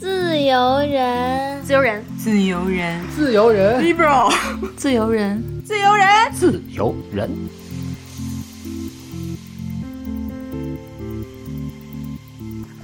[0.00, 4.32] 自由人，自由人，自由人，自由人，liberal，
[4.76, 7.30] 自由人，自由人，自由人。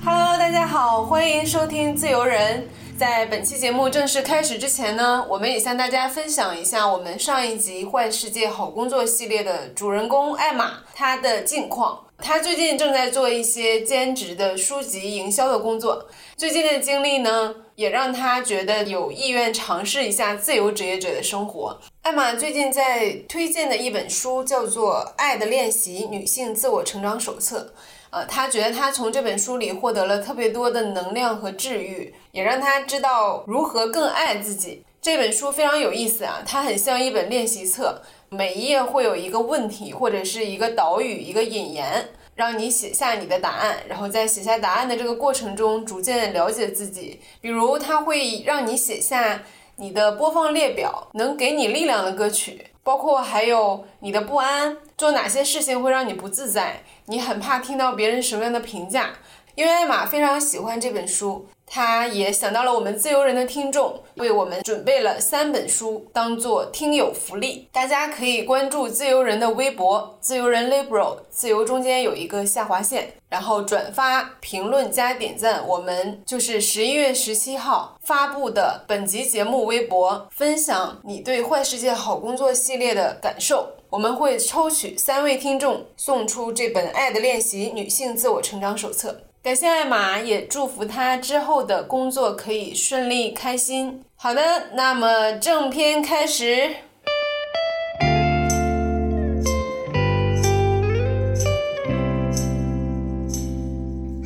[0.04, 2.68] Hello，大家好，欢迎收听自由人。
[2.96, 12.06] 在本期节目正式开始之前呢，我们也向大家分享一下我们上一集《坏世界好工作》系列的主人公艾玛她的近况。
[12.18, 16.06] 她最近正在做一些兼职的书籍营销的工作。
[16.36, 21.76] 最近的经历呢，也让她觉得有意愿尝试一下自由职业者的生活。
[22.02, 27.72] 艾玛最近在推荐的一本书叫做《爱的练习：女性自我成长手册》。
[28.14, 34.84] 呃，他觉得他从这本书里获得了特别多的能量和治愈，也让他知道如何更爱自己。
[35.02, 47.20] 这本书非常有意思啊，它很像一本练习册，每一页会有一个问题或者是一个导语、一个引言，让你写下你的答案，然后在写下答案的这个过程中，逐渐了解自己。
[47.40, 49.42] 比如，它会让你写下
[49.74, 52.66] 你的播放列表，能给你力量的歌曲。
[52.84, 56.82] 包括还有你的不安，做哪些事情会让你不自在？
[57.06, 59.10] 你很怕听到别人什么样的评价？
[59.54, 67.68] 因为艾玛非常喜欢这本书，她也想到了我们自由人的听众，为我们准备了三本书当做听友福利。
[67.70, 75.64] 大家可以关注自由人的微博“自由人 Liberal”，自由中间有一个下划线，然后转发、评论加点赞。
[75.64, 83.68] 我们就是十一月十七号发布的本集节目微博，分享你对《坏世界好工作》系列的感受。
[83.94, 89.12] 我们会抽取三位听众送出这本《爱的练习：女性自我成长手册》。
[89.40, 94.02] 感谢艾玛，也祝福她之后的工作可以顺利开心。
[94.16, 94.42] 好的，
[94.74, 96.74] 那么正片开始。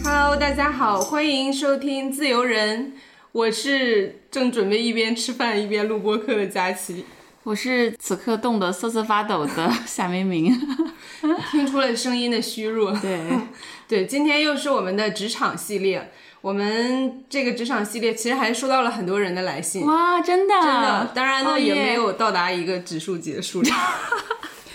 [0.02, 2.94] Hello，大家好，欢迎收听自由人，
[3.32, 7.04] 我是正准备一边吃饭一边录播课的佳琪。
[7.44, 10.52] 我是此刻冻得瑟瑟发抖的 夏明明，
[11.50, 12.92] 听出了声音的虚弱。
[13.00, 13.20] 对，
[13.88, 16.10] 对，今天又是我们的职场系列。
[16.40, 19.84] 我们这个职场系列其实还收到了很多人的来信。
[19.84, 23.76] 哇，真的，真的，当然呢也没有到达一个指数级的数量。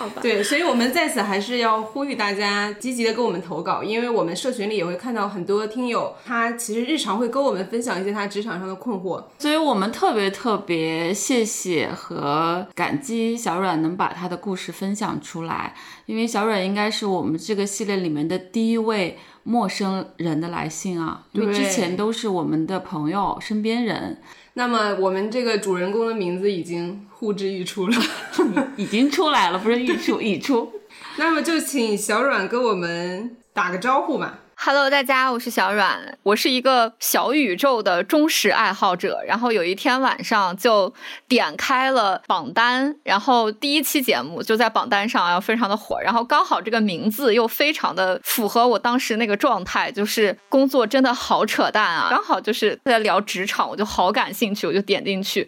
[0.04, 0.22] 好吧。
[0.22, 15.74] 对，所以我们在此还是要呼吁大家积极的给我们投稿，因为我们社群里也会看到很多听友，他其实日常会跟我们分享一些他职场上的困惑，所以我们特别特别谢谢和感激小阮能把他的故事分享出来，
[16.06, 24.18] 因为小阮应该是我们这个系列里面的第一位陌生人的来信啊，因为之前都是我们的朋友、身边人。
[24.56, 27.96] 那么我们这个主人公的名字已经呼之欲出了，
[28.78, 30.72] 已经出来了，不是欲出，已出。
[31.18, 34.40] 那么就请小阮跟我们打个招呼吧。
[34.66, 39.22] Hello，大家，我是小阮，我是一个小宇宙的忠实爱好者。
[39.28, 40.94] 然后有一天晚上就
[41.28, 46.00] 点开了榜单，然后第一期节目就在榜单上，然后非常的火。
[46.00, 52.08] 然后刚好这个名字又非常的符合我当时那个状态，就是工作真的好扯淡啊！
[52.10, 55.46] 刚好就是在聊职场，我就好感兴趣，我就点进去。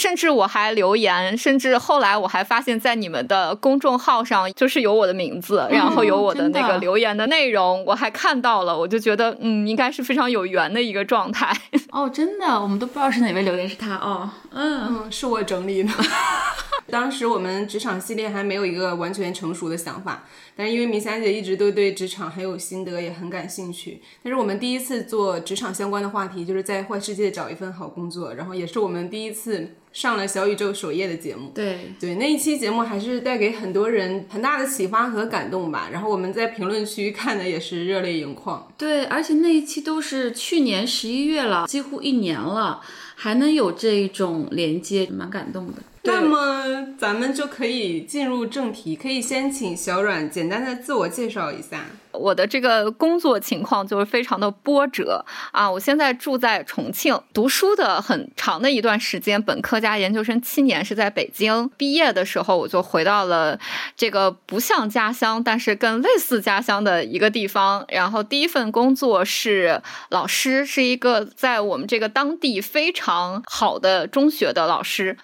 [0.00, 11.54] 甚至我还留言，甚至后来我还发现，在你们的公众号上就是有我的名字，然后有我的那个留言的内容，我还看到了，我就觉得嗯，应该是非常有缘的一个状态。
[11.92, 15.92] 哦，真的，我们都不知道是哪位留言是他哦，嗯嗯，是我整理的。
[16.90, 20.24] 当时我们职场系列还没有一个完全成熟的想法，
[20.60, 24.02] 但是因为明霞姐一直都对职场很有心得，也很感兴趣。
[24.22, 31.50] 但是我们第一次做职场相关的话题，就是在坏世界找一份好工作，然后也是我们第一次上了小宇宙首页的节目。
[31.54, 35.88] 对对，那一期节目还是带给很多人很大的启发和感动吧。
[35.90, 38.70] 然后我们在评论区看的也是热泪盈眶。
[38.76, 42.82] 对，而且那一期都是去年十一月了，几乎一年了，
[43.14, 45.76] 还能有这一种连接，蛮感动的。
[46.02, 51.84] 那么咱们就可以进入正题，可以先请小阮简单的自我介绍一下。
[52.12, 55.70] 我的这个工作情况就是非常的波折啊！
[55.70, 61.70] 我现在住在重庆，读书的很长的一段时间，本科加研究生七年是在北京。
[61.76, 63.58] 毕业的时候我就回到了
[63.96, 67.84] 这个不像家乡，但是更类似家乡的一个地方。
[67.88, 75.16] 然后第一份工作是老师，是一个在我们这个当地非常好的中学的老师。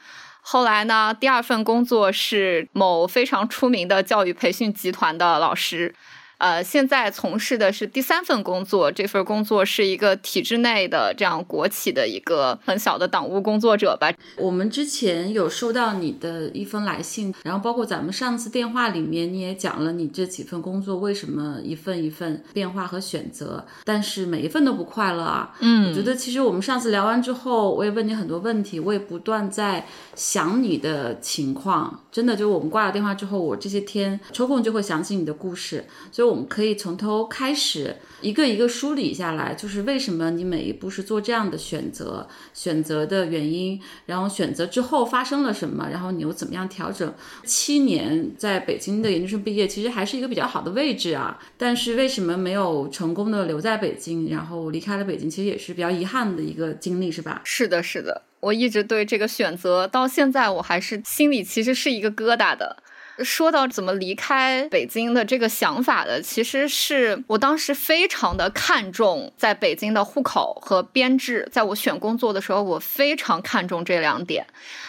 [0.48, 5.92] 后来呢，第二份工作是某非常出名的教育培训集团的老师。
[6.38, 14.12] 呃，现在从事的是第三份工作，这份工作是一个体制内的这样国企的一个很小的党务工作者吧。
[14.36, 25.54] 我们之前有收到你的一封来信，然后包括咱们上次电话里面你也讲了你这几份工作为什么一份一份变化和选择，但是每一份都不快乐啊。
[25.60, 35.82] 嗯，我觉得其实我们上次聊完之后，我也问你很多问题，我也不断在想你的情况，真的就我们挂了电话之后，我这些天抽空就会想起你的故事，
[36.12, 36.25] 所以。
[36.28, 47.12] 我们可以从头开始一个一个梳理下来，就是为什么你每一步是做这样的选择，选择的原因，然后选择之后发生了什么，然后你又怎么样调整？
[47.44, 57.42] 七年在北京的研究生毕业，其实还是一个比较好的位置啊，但是为什么没有成功的留在北京，然后离开了北京，其实也是比较遗憾的一个经历，是吧？
[57.44, 62.82] 是的，是的，我一直对这个选择到现在，我还是心里其实是一个疙瘩的。
[63.24, 71.48] 说到怎么离开北京的这个想法的，其实是我当时非常的看重在北京的户口和编制。
[71.50, 74.46] 在我选工作的时候，我非常看重这两点，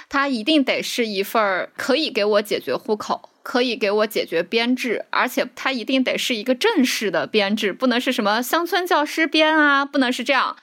[0.09, 10.57] 它一定得是一份可以给我解决户口、可以给我解决编制，而且它一定得是一个正式的编制，不能是什么乡村教师编啊，不能是这样。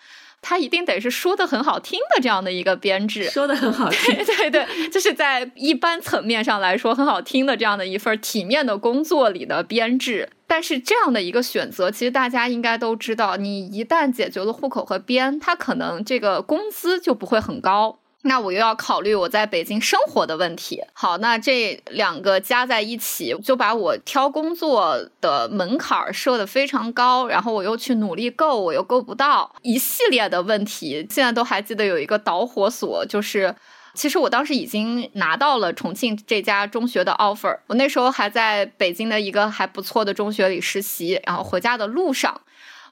[0.46, 10.29] 他一定得是说的很好听的这样的一个编制，说的很好听，对对对，就是在一般层面上来说很好听的这样的一份体面的工作里的编制。
[10.46, 18.00] 但是这样的一个选择，其实大家应该都知道，你一旦解决了户口和编，他可能这个工资就不会很高。
[18.26, 20.82] 那我又要考虑我在北京生活的问题。
[20.94, 27.29] 好，那这两个加在一起，就把我挑工作的门槛设的非常高。
[27.29, 31.06] 然后我又去努力够，我又够不到，一系列的问题。
[31.11, 33.55] 现在都还记得有一个导火索，就是
[33.93, 37.59] 其实我当时已经拿到了重庆这家中学的 offer。
[37.67, 42.41] 我那时候还在北京的一个还不错的中学里实习，然后回家的路上。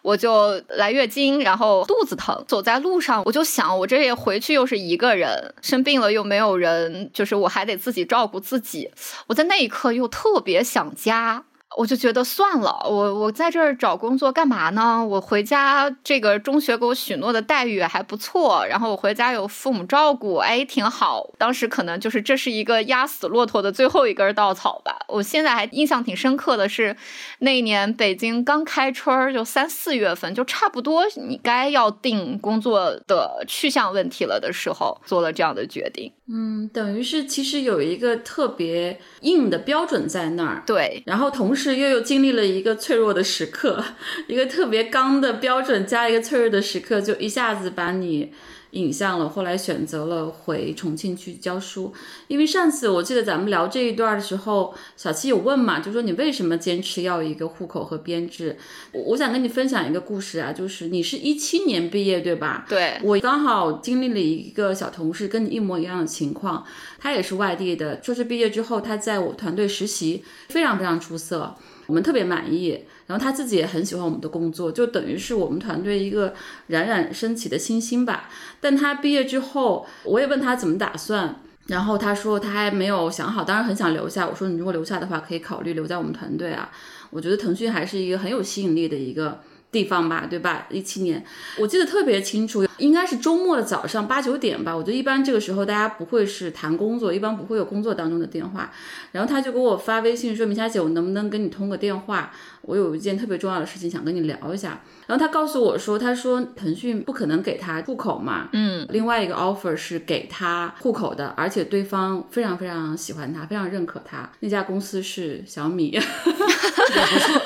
[0.02, 8.90] 我就来月经，然后肚子疼，走在路上，我就想，我这也回去又是一个人，生病了又没有人，就是我还得自己照顾自己。
[9.28, 11.44] 我在那一刻又特别想家。
[11.76, 15.04] 我就觉得算了，我我在这儿找工作干嘛呢？
[15.04, 21.30] 我回家这个中学给我许诺的待遇还不错，然后我回家有父母照顾，哎，挺好。
[21.38, 24.98] 当时可能就是这是一个压死骆驼的最后一根稻草吧。
[25.08, 26.96] 我现在还印象挺深刻的是，
[27.38, 36.12] 那一年北京刚开春，就三四月份，就差不多你该要定工作的去向问题了的时候，做了这样的决定。
[36.34, 43.84] 嗯，等于是其实有一个特别硬的标准在那儿，对，然后同时又又经历了一个脆弱的时刻，
[44.26, 48.32] 一个特别刚的标准加一个脆弱的时刻，就一下子把你。
[48.72, 51.92] 影像了，后来选择了回重庆去教书，
[52.26, 58.56] 因为上次我记得咱们聊这一段的时候，小七有问嘛，就说你为什么坚持要一个户口和编制？
[58.92, 62.64] 我想跟你分享一个故事啊，就是你是一七年毕业对吧？
[62.68, 66.64] 对，我刚好经历了一个小同事跟你一模一样的情况，
[66.98, 71.54] 他也是外地的，硕士毕业之后他在我团队实习，非常非常出色，
[71.86, 72.84] 我们特别满意。
[73.12, 76.32] 然后他自己也很喜欢我们的工作，就等于是我们团队一个
[76.68, 78.30] 冉冉升起的新星吧。
[78.58, 84.26] 但他毕业之后，我也问他怎么打算，然后他说他还没有想好，当然很想留下。
[84.26, 86.70] 我说你如果留下的话，可以考虑留在我们团队啊。
[87.10, 89.42] 我觉得腾讯还是一个很有吸引力的一个。
[89.72, 90.66] 地方吧，对吧？
[90.70, 91.24] 一七年，
[91.58, 94.76] 我记得特别清楚，应该是周末的早上八九点吧。
[94.76, 98.70] 我觉得一般这个时候大家不会是谈工作，一般不会有工作当中的电话。
[99.12, 102.30] 然后他就给我发微信说：“米霞姐，我能不能跟你通个电话？
[102.60, 114.30] 我有一件特别重要的事情想跟你聊一下。”然后他告诉我说：“他说腾讯不可能给他户口嘛，嗯，另外一个 offer 是给他户口的，而且对方非常非常喜欢他，非常认可他。
[114.40, 117.42] 那家公司是小米， 不错。”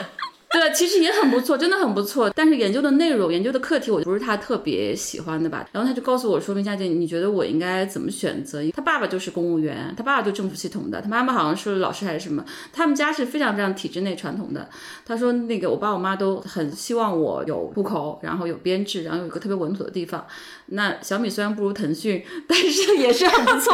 [0.59, 2.31] 对，其实也很不错，真的很不错。
[2.31, 5.69] 但是研究的内容、研究的课题，我不是他特别喜欢的吧。
[5.71, 8.63] 然后他就告诉我说：“明佳姐，你觉得我应该怎么选择？
[8.73, 12.45] 他爸爸就是公务员，他爸爸就政府系统的，他妈妈好像是老师还是什么。
[12.73, 14.69] 他们家是非常非常体制内传统的。
[15.05, 20.27] 他说那个我爸我妈都很希望我有户口，然后有编制，然后有一个特别稳妥的地方。
[20.69, 23.73] 那小米虽然不如腾讯，但是也是很不错。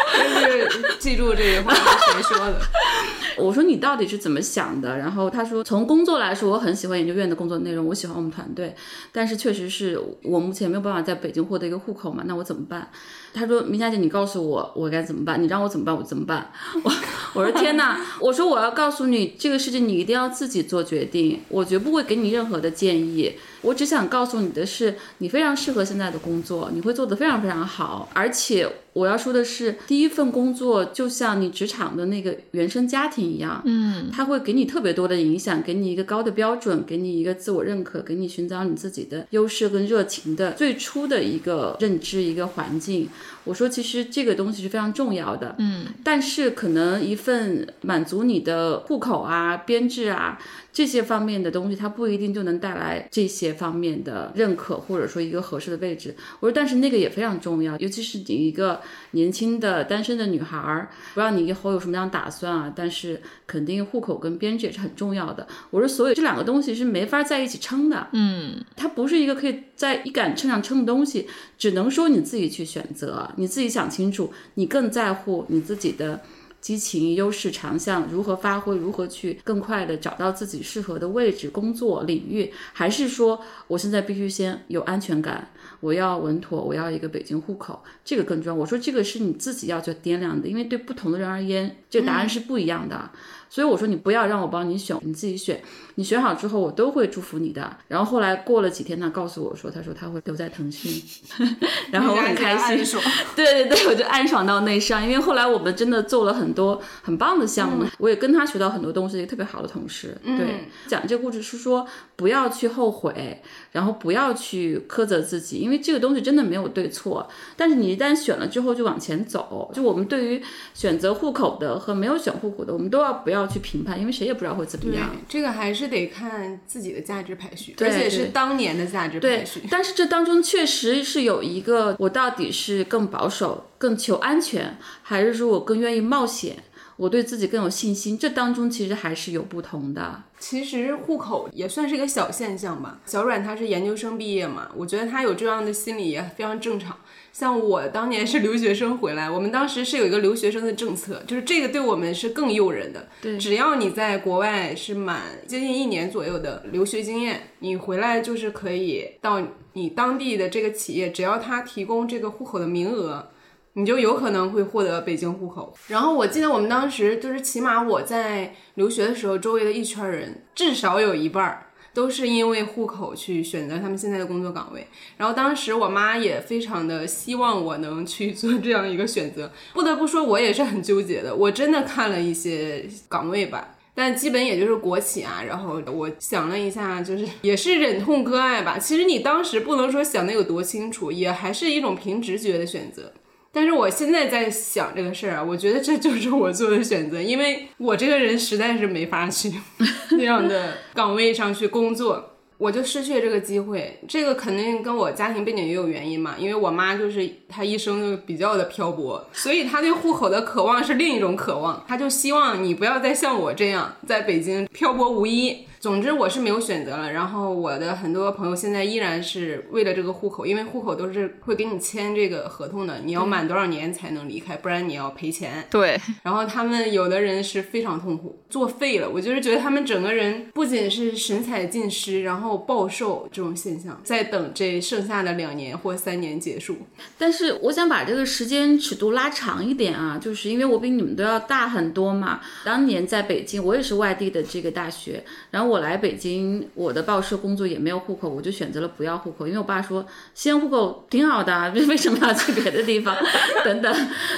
[0.40, 1.80] 就是记住这句话是
[2.12, 2.60] 谁说的？
[3.38, 4.96] 我说你到底是怎么想的？
[4.98, 8.76] 然后他说从工作。”来说，我很喜欢研究院的工作内容，我喜欢我们团队，
[9.10, 12.88] 但是确实是我目前没有办法在北京获得一个户口嘛，那我怎么办？
[13.32, 15.42] 他说：“明佳姐，你告诉我我该怎么办？
[15.42, 15.96] 你让我怎么办？
[15.96, 16.50] 我怎么办？”
[16.84, 16.92] 我
[17.34, 23.32] 我说：“天哪！”我说：“我要告诉你，这个事情你一定要自己做决定，我绝不会给你任何的建议。
[23.62, 43.08] 我只想告诉你的是，你非常适合现在的工作，你会做得非常非常好，而且我要说的是，第一份工作就像你职场的那个原生家庭一样，嗯，它会给你特别多的影响，给你一个高的标准，给你一个自我认可，给你寻找你自己的优势跟热情的最初的一个认知一个环境。
[43.44, 50.38] 我说，其实这个东西是非常重要的，嗯，但是可能一份满足你的户口啊、编制啊
[50.72, 56.14] 这些方面的东西，它不一定就能带来这些方面的认可，或者说一个合适的位置。
[56.40, 58.80] 我说，但是那个也非常重要，尤其是你一个
[59.12, 62.72] 年轻的单身的女孩儿，不知道你以后有什么样打算啊？
[62.74, 65.46] 但是肯定户口跟编制也是很重要的。
[65.70, 76.20] 我说，所以这两个东西是没法在一起撑的，嗯，它不是一个可以在一杆秤上称的东西，只能说你自己去选择，你自己想清楚，你更在乎你自己的。
[76.62, 78.76] 激情、优势、长项如何发挥？
[78.76, 82.50] 如何去更快的找到自己适合的位置、工作领域？
[82.72, 85.50] 还是说，我现在必须先有安全感，
[85.80, 88.54] 我要稳妥，我要一个北京户口，这个更重要。
[88.54, 93.10] 我说这个是你自己要去掂量的，因为对不同的人而言，这个答案是不一样的。
[93.52, 95.62] 所以我说你不要让我帮你选，你自己选。
[95.96, 97.76] 你选好之后，我都会祝福你的。
[97.86, 100.90] 然后后来过了几天，他告诉我说，他说他会留在腾讯，
[101.92, 102.98] 然后我很开心。
[103.36, 110.16] 对对对，我就暗爽到内伤，因为后来我们真的做了很多很棒的项目，我也跟他学到很多东西，一个特别好的同事。
[110.24, 113.42] 对，讲这个故事是说不要去后悔，
[113.72, 117.28] 然后不要去苛责自己，因为这个东西真的没有对错。
[117.54, 119.70] 但是你一旦选了之后，就往前走。
[119.74, 120.42] 就我们对于
[120.72, 125.14] 选择户口的和没有选户口的，我们都要不要去评判，因为谁也不知道会怎么样。
[125.28, 125.82] 这个还是。
[125.82, 129.62] 是得看自己的价值排序，而且是当年的价值排序。
[129.68, 136.62] 但是这当中确实是有一个，我到底是更保守、更求安全，还是说我更愿意冒险？
[136.96, 140.22] 我对自己更有信心，这当中其实还是有不同的。
[140.38, 143.00] 其实户口也算是一个小现象吧。
[143.06, 146.96] 小阮他是研究生毕业嘛，我觉得他有这样的心理也非常正常。
[147.32, 153.08] 像我当年是留学生回来，我们当时是有一个留学生的政策，就是这个对我们是更诱人的。
[153.22, 163.30] 对，只要你在国外是满接近一年左右的留学经验，你回来就是可以到你当地的这个企业，只要他提供这个户口的名额，
[163.72, 165.74] 你就有可能会获得北京户口。
[165.88, 171.66] 然后我记得我们当时就是起码我在留学的时候，周围的一圈人至少有一半儿。
[171.94, 179.50] 都是因为户口去选择他们现在的工作岗位，然后当时我妈也非常的希望我能去做这样一个选择。
[179.72, 181.34] 不得不说，我也是很纠结的。
[181.34, 185.42] 我真的看了一些岗位吧，但基本也就是国企啊。
[185.46, 188.78] 然后我想了一下，就是也是忍痛割爱吧。
[188.78, 193.12] 其实你当时不能说想的有多清楚，也还是一种凭直觉的选择。
[193.52, 199.52] 但是我现在在想这个事儿啊，我觉得这就是我做的选择，因为我这个人实在是没法去
[200.16, 203.98] 那样的岗位上去工作，我就失去了这个机会。
[204.08, 215.66] 这个肯定跟我家庭背景也有原因嘛，因为我妈就是她一生就比较的漂泊，所以她对户口的渴望是另一种渴望，她就希望你不要再像我这样在北京漂泊无依。
[215.82, 225.66] 总之我是没有选择了，然后我的很多朋友现在依然是为了这个户口，因为户口都是会给你签这个合同的，你要满多少年才能离开，不然你要赔钱。
[225.68, 229.10] 对，然后他们有的人是非常痛苦，作废了。
[229.10, 236.76] 我就是觉得他们整个人不仅是神采尽失，然后暴瘦这种现象，在等这剩下的两年或三年结束。
[237.18, 242.40] 但是我想把这个时间尺度拉长一点啊，就是因为我比你们都要大很多嘛。
[242.64, 245.71] 当年在北京，我也是外地的这个大学，然后。
[245.72, 253.16] 我来北京，我的报社工作也没有户口，我就选择了不要户口，因为我爸说西安户口挺好的， 为什么要去别的地方？
[253.64, 253.90] 等等，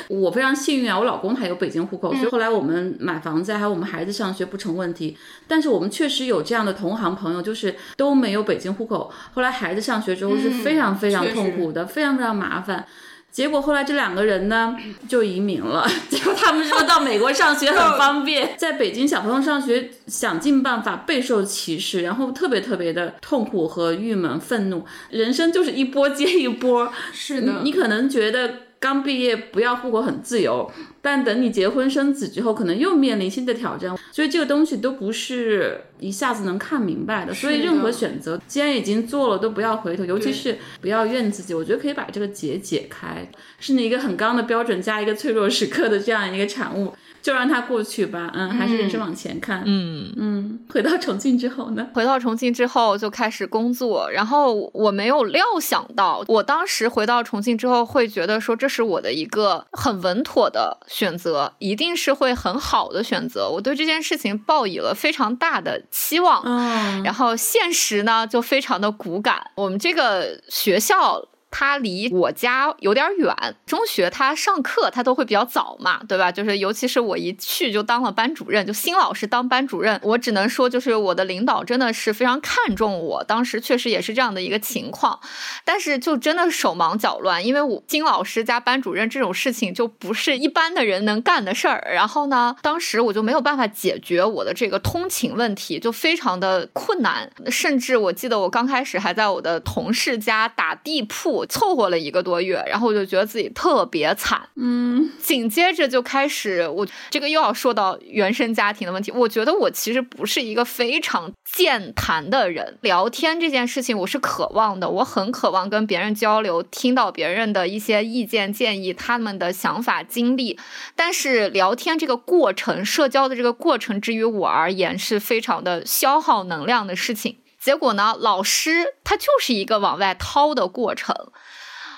[0.09, 5.17] 我非常幸运啊，我老公还有北京户口，所以后来我们买房子还有我们孩子上学不成问题。
[5.49, 12.87] 但是我们确实有这样的同行朋友，就是都没有北京户口，后来孩子上学之后是非常非常痛苦的，非常非常麻烦。
[13.35, 14.77] 结果后来这两个人呢
[15.09, 15.91] 就移民了。
[16.09, 24.87] 结果他们说到美国上学很 方便，在北京小朋友上学想尽办法备受歧视，然后特别特别的痛苦和郁闷、愤怒。
[25.11, 26.93] 人生就是一波接一波。
[27.13, 28.61] 是的，你可能觉得。
[28.85, 37.33] 刚毕业不要户口很自由，但等你结婚生子之后，可能又面临新的挑战，所以这个东西都不是一下子能看明白的。
[37.33, 41.55] 所以任何选择，既然已经做了，都不要回头，尤其是不要怨自己。
[41.55, 43.27] 我觉得可以把这个结解开，
[43.59, 46.93] 是你一个很刚的标准加一个脆弱时刻的这样一个产物。
[47.25, 50.61] 就让它过去吧，嗯，还是人生往前看，嗯嗯。
[50.69, 51.89] 回到重庆之后呢？
[51.95, 63.49] 回到重庆之后就开始工作，然后我没有料想到，我当时回到重庆之后会觉得说这是我的一个很稳妥的选择，一定是会很好的选择。
[63.49, 69.51] 我对这件事情抱以了非常大的期望，嗯，然后现实呢就非常的骨感。
[69.55, 71.27] 我们这个学校。
[71.57, 73.33] 他离我家有点远。
[73.65, 76.33] 中学他上课他都会比较早嘛，对吧？
[76.33, 85.21] 就是尤其是我一去就当了班主任，就新老师当班主任，我只能说就是我的领导真的是非常看重我，当时确实也是这样的一个情况。
[85.65, 91.89] 但是就真的手忙脚乱，因为我金老师加班主任这种事情就不是一般的人能干的事儿。
[91.95, 97.31] 然后呢，当时我就没有办法解决我的这个通勤问题，就非常的困难。
[97.49, 103.45] 甚至我记得我刚开始还在我的同事家打地铺，凑合了一个多月，然后我就觉得自己。
[103.55, 109.13] 特别惨，嗯，紧接着就开始，我这个又要说到原生家庭的问题。
[109.13, 120.59] 我觉得我其实不是一个非常健谈的人，聊天这件事情我是渴望的，我很渴望跟别人交流，听到别人的一些意见建议，他们的想法经历。
[120.97, 127.37] 但是聊天这个过程，社交的这个过程，之于我而言是非常的消耗能量的事情。
[127.65, 131.17] 结果呢，老师他就是一个往外掏的过程。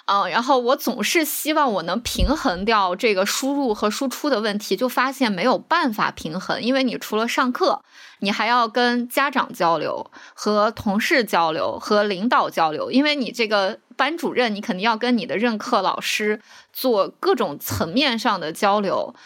[0.04, 7.82] 嗯，然后我总是希望我能平衡掉这个输入和输出的问题，就发现没有办法平衡，因为你除了上课，
[8.20, 16.40] 你还要跟家长交流、和同事交流、和领导交流，因为你这个班主任，你肯定要跟你的任课老师
[16.72, 19.16] 做各种层面上的交流。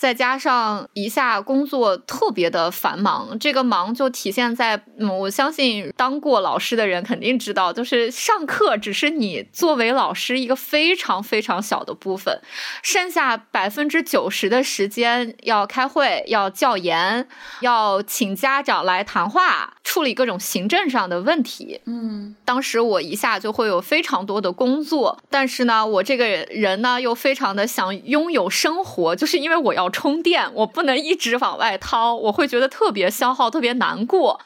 [0.00, 12.40] 再加上一下工作特别的繁忙，这个忙就体现在，嗯，我相信当过老师的人肯定知道，就是上课只是你作为老师一个非常非常小的部分，
[12.82, 17.28] 剩下百分之九十的时间要开会、要教研、
[17.60, 21.82] 要请家长来谈话、处理各种行政上的问题。
[21.84, 29.89] 嗯，当时我一下就会有非常多的工作，但是呢，我这个人呢又非常的想拥有生活，就是因为我要。
[29.90, 34.40] 充电，我不能一直往外掏，我会觉得特别消耗，特别难过。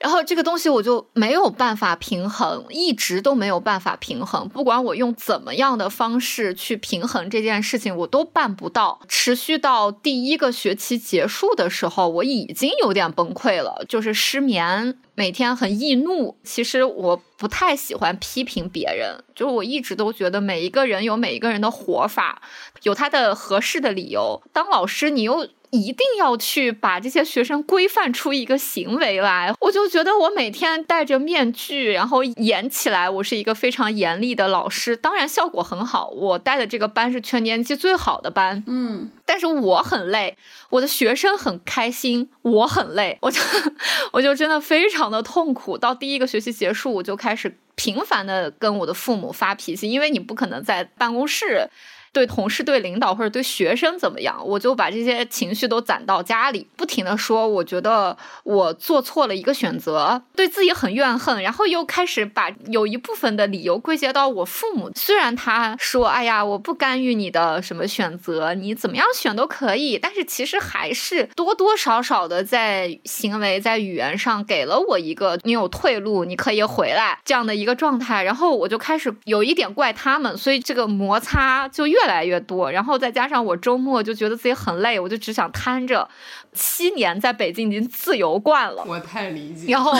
[0.00, 4.48] 然后这个东西我就没有办法平衡，一直都没有办法平衡。
[4.48, 8.98] 不管我用怎么样的方式去平衡这件事情，我都办不到。
[9.06, 16.38] 持续到第一个学期结束的时候，我已经有点崩溃了，就是失眠，每天很易怒。
[16.42, 22.40] 其实我不太喜欢批评别人，就是我一直都觉得每一个人有每一个人的活法，
[22.84, 24.42] 有他的合适的理由。
[24.54, 25.46] 当老师，你又。
[25.70, 36.08] 一定要去把这些学生规范出一个行为来，我就觉得我每天戴着面具，然后演起来，我是一个非常严厉的老师，当然效果很好。
[36.08, 40.36] 我带的这个班是全年级最好的班，嗯，但是我很累，
[40.70, 43.40] 我的学生很开心，我很累，我就
[44.12, 45.78] 我就真的非常的痛苦。
[45.78, 51.70] 到第一个学期结束，我就开始频繁的跟我的父母发脾气，因为你不可能在办公室。
[52.12, 64.90] 对同事、对领导或者对学生怎么样，我就把这些情绪都攒到家里，不停的说，我觉得我做错了一个选择，对自己很怨恨，然后又开始把有一部分的理由归结到我父母。
[64.96, 78.24] 虽然他说，哎呀，我不干预你的什么选择，你怎么样选都可以，但是其实还是多多少少的在行为、在语言上给了我一个你有退路，你可以回来这样的一个状态。
[78.24, 81.99] 然后我就开始有一点怪他们，所以这个摩擦就越。
[82.02, 86.08] 越来越多，然后再加上我周末就觉得自己很累，我就只想瘫着。
[86.52, 89.70] 七年在北京已经自由惯了，我太理解。
[89.72, 89.92] 然后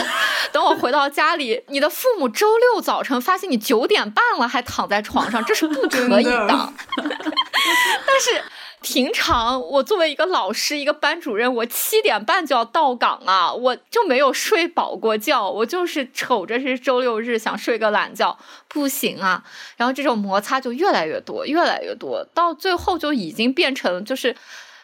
[0.51, 6.47] 等我回到家里，你的父母周六早晨发现你九点半了还躺在床上，这是不可以的。
[6.97, 8.43] 但是。
[8.81, 19.43] 平常我作为一个老师，一个班主任，我七点半就要到岗啊，我就没有睡饱过觉，我就是瞅着是周六日想睡个懒觉，不行啊。
[19.77, 24.35] 然后这种摩擦就越来越多，越来越多，到最后就已经变成就是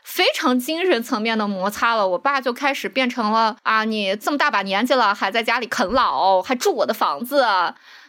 [0.03, 2.07] 非常精神层面的摩擦了。
[2.07, 7.43] 我爸就开始变成了啊，你这么大把年纪了，还在家里啃老，还住我的房子，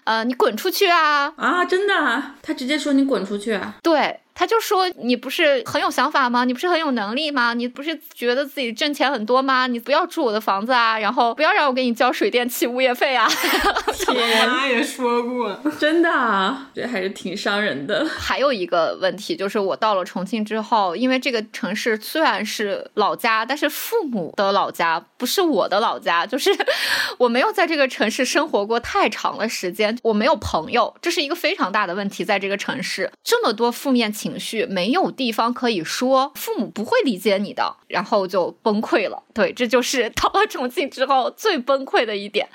[0.05, 1.33] 呃，你滚出去啊！
[1.37, 3.77] 啊，真的，他直接说你滚出去啊？
[3.83, 4.21] 对。
[4.39, 6.45] 他就说：“你不是很有想法吗？
[6.45, 7.55] 你不是很有能力吗？
[7.55, 9.67] 你不是觉得自己挣钱很多吗？
[9.67, 13.29] 你不要住我的房子啊，然后不要让我给你交水电气物业费啊！
[14.07, 18.07] ”我妈也说过， 真的，这还是挺伤人的。
[18.07, 26.57] 还有一个问题就是，我到了重庆之后，因为这个城市虽然是老家，但是父母的老家不是我的老家，就是
[27.19, 32.25] 我没有在这个城市生活过太长的时间，我没有朋友，这是一个非常大的问题。
[32.25, 34.28] 在这个城市，这么多负面情。
[34.29, 39.23] 情绪没有地方可以说，父母不会理解你的，然后就崩溃了。
[39.33, 42.49] 对，这就是到了重庆之后最崩溃的一点。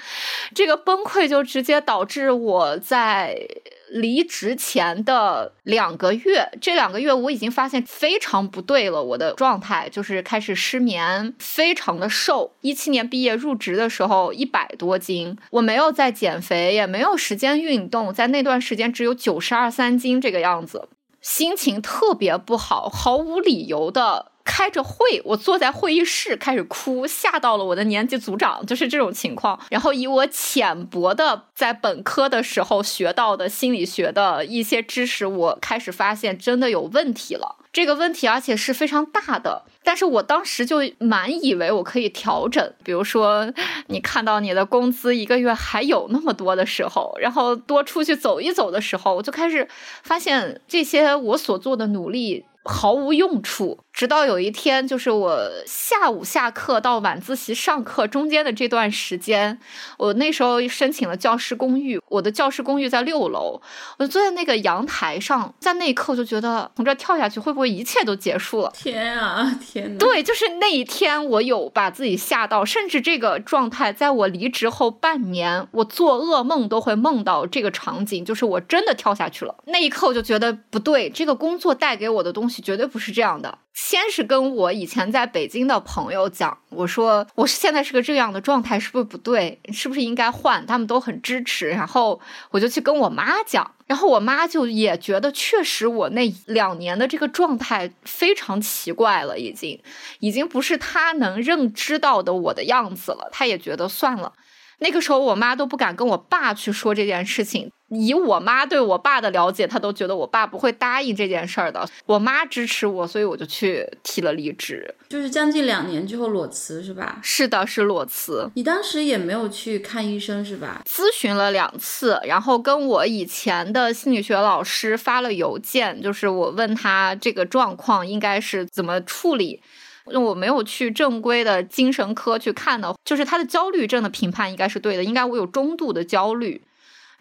[0.53, 3.47] 这个崩溃就直接导致我在
[3.89, 12.53] 离职前的两个月，这两个月我已经发现非常不对了，我的状态就是开始失眠，非常的瘦。
[12.61, 20.89] 一七年毕业入职的时候一百多斤，我没有在减肥，也没有时间运动，在那段时间只有九十二三斤这个样子，
[21.23, 24.27] 心情特别不好，毫无理由的。
[24.45, 29.57] 开着会，我坐在会议室开始哭，吓到了我的年级组长，就是这种情况。
[29.69, 37.55] 然后以我浅薄的在本科的时候学到的心理学的一些知识，我开始发现真的有问题了。
[37.71, 42.73] 这个问题而且是非常大的，但是我当时就满以为我可以调整。
[42.83, 43.51] 比如说，
[43.87, 49.67] 你看到你的工资一个月还有那么多的时候，然后多出去走一走的时候，我就开始
[50.03, 52.45] 发现这些我所做的努力。
[52.65, 53.82] 毫无用处。
[53.93, 59.59] 直到有一天，就是我下午下课到晚自习上课中间的这段时间，
[59.99, 62.01] 我那时候申请了教师公寓。
[62.09, 63.61] 我的教师公寓在六楼，
[63.99, 68.71] 我就坐在那个阳台上，在那一刻我就觉得从这跳下去会不会一切都结束了？
[68.73, 69.95] 天啊，天！
[69.99, 79.55] 对，就是那一天，我有把自己吓到，甚至这个状态，在我离职后半年，我做噩梦都会梦到这个场景，就是我真的跳下去了。
[79.65, 82.63] 那一刻我就觉得不对，这个工作带给我的东西。
[82.63, 83.57] 绝对不是这样的。
[83.85, 89.59] 先是跟我以前在北京的朋友讲，我说我现在是个这样的状态，是不是不对？
[89.73, 90.65] 是不是应该换？
[90.65, 91.67] 他们都很支持。
[91.67, 92.17] 然后
[92.51, 99.77] 我就去跟我妈讲，然后我妈就也觉得确实我那两年的这个状态非常奇怪了，已经
[100.19, 103.27] 已经不是她能认知到的我的样子了。
[103.33, 104.31] 她也觉得算了。
[104.79, 107.69] 那个时候我妈都不敢跟我爸去说这件事情。
[107.95, 111.87] 以我妈对我爸的了解，她都觉得我爸不会答应这件事儿的。
[112.05, 114.93] 我妈支持我，所以我就去提了离职。
[115.09, 117.19] 就是将近两年之后裸辞是吧？
[117.21, 118.49] 是的，是裸辞。
[118.55, 120.81] 你当时也没有去看医生是吧？
[120.85, 129.61] 咨询了两次，然后跟我以前的心理学老师发了邮件，就是我问他这个状况应该是怎么处理。
[130.05, 136.61] 我没有去正规的精神科去看的，就是他的焦虑症的评判应该是对的，应该我有中度的焦虑。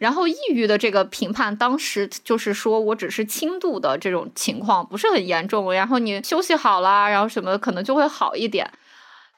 [0.02, 5.72] 然后抑郁的这个评判，当时就是说我只是轻度的这种情况，不是很严重。
[5.72, 8.68] 然后你休息好了，然后什么可能就会好一点。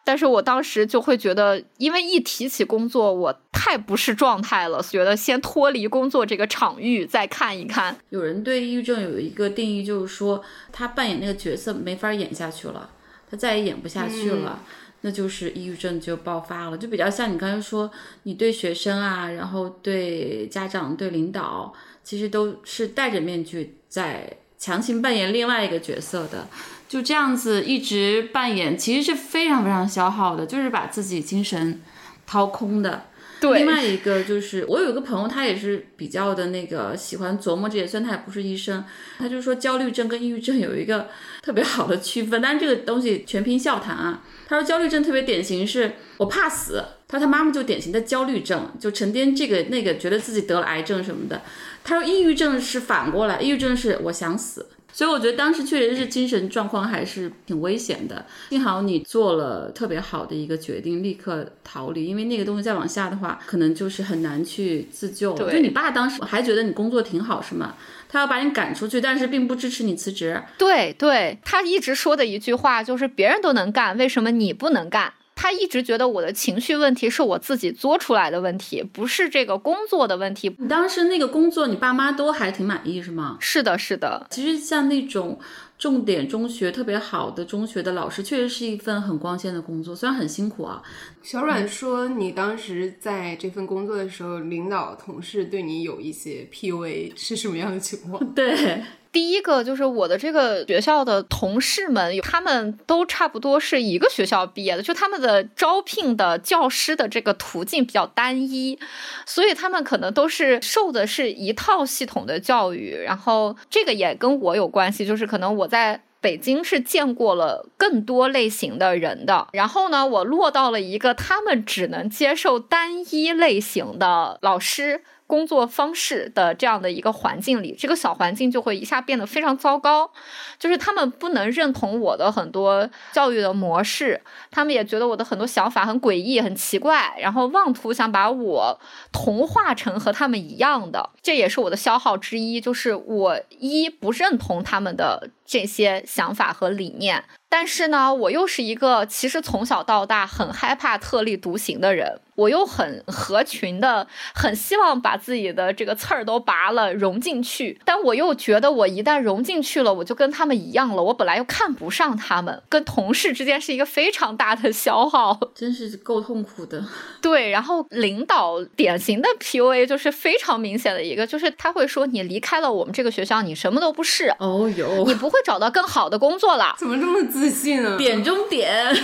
[0.06, 7.94] 但是我当时就会觉得，因为一提起工作，我太不是状态了，觉得先脱离工作这个场域再看一看。
[8.08, 12.88] 有人对抑郁症有一个定义，就是说他扮演那个角色没法演下去了，
[13.30, 14.58] 他再也演不下去了。
[15.06, 17.90] 那就是抑郁症就爆发了，就比较像你刚才说，
[18.22, 26.48] 你对学生啊，然后对家长、对领导，其实都是戴着面具在强行扮演另外一个角色的，
[26.88, 31.82] 就这样子一直扮演，其实是非常非常消耗的，就是把自己精神
[32.26, 33.04] 掏空的。
[33.52, 38.84] 另外一个就是，我有一个朋友，他也是比较的那个喜欢琢磨这些，虽然他也不是医生，
[39.18, 41.08] 他就说焦虑症跟抑郁症有一个
[41.42, 44.22] 特别好的区分，但是这个东西全凭笑谈啊。
[44.46, 51.42] 他说焦虑症特别典型是我怕死，他说他妈妈就典型的焦虑症，就成天这个那个觉得自己得了癌症什么的。
[51.82, 54.66] 他说抑郁症是反过来，抑郁症是我想死。
[54.94, 65.34] 所以我觉得当时确实是精神状况还是挺危险的，幸好你做了特别好的一个决定，立刻逃离，因为那个东西再往下的话，可能就是很难去自救。
[65.34, 67.74] 就你爸当时还觉得你工作挺好是吗？
[68.08, 70.40] 他要把你赶出去，但是并不支持你辞职。
[70.56, 75.12] 对对，他一直说的一句话就是别人都能干，为什么你不能干？
[75.34, 80.54] 他一直觉得我的情绪问题是我自己作出来的问题，不是这个工作的问题。
[80.58, 83.36] 你当时那个工作，你爸妈都还挺满意，是吗？
[83.40, 84.26] 是的，是的。
[84.30, 85.38] 其实像那种
[85.78, 90.82] 重点中学特别好的中学的老师，确实是一份很光鲜的工作，虽然很辛苦啊。
[91.22, 98.24] 小阮说，你当时在这份工作的时候，领导同事对你有一些 PUA，是什么样的情况？
[98.34, 98.82] 对。
[99.14, 108.76] 第一个就是我的这个学校的同事们，他们都差不多是一个学校毕业的，就他们的招聘的教师的这个途径比较单一，
[109.24, 112.96] 所以他们可能都是受的是一套系统的教育。
[113.04, 125.04] 然后这个也跟我有关系，就是可能我在北京是见过了更多类型的人的，然后呢，我落到了一个他们只能接受单一类型的老师。
[125.26, 130.10] 工作方式的这样的一个环境里，这个小环境就会一下变得非常糟糕。
[130.58, 138.78] 就是他们不能认同我的很多教育的模式，他们也觉得我的很多想法很诡异、很奇怪，然后妄图想把我
[139.12, 141.10] 同化成和他们一样的。
[141.22, 147.24] 这也是我的消耗之一，就是我一不认同他们的这些想法和理念。
[147.56, 152.18] 但是呢，我又是一个其实从小到大很害怕特立独行的人。
[152.36, 161.00] 我又很合群的，很希望把自己的这个刺儿都拔了融进去，但我又觉得我一旦融进去了，我就跟他们一样了。
[161.00, 166.84] 我本来又看不上他们，跟同事之间是一个非常大的消耗，真是够痛苦的。
[167.22, 174.34] 对，然后领导典型的 PUA 就是非常明显的一个，就是他会说你离开了我们这个学校，你什么都不是。
[174.40, 176.74] 哦哟，你不会找到更好的工作了。
[176.76, 177.96] 怎么这么自信啊？
[177.96, 178.72] 点中点。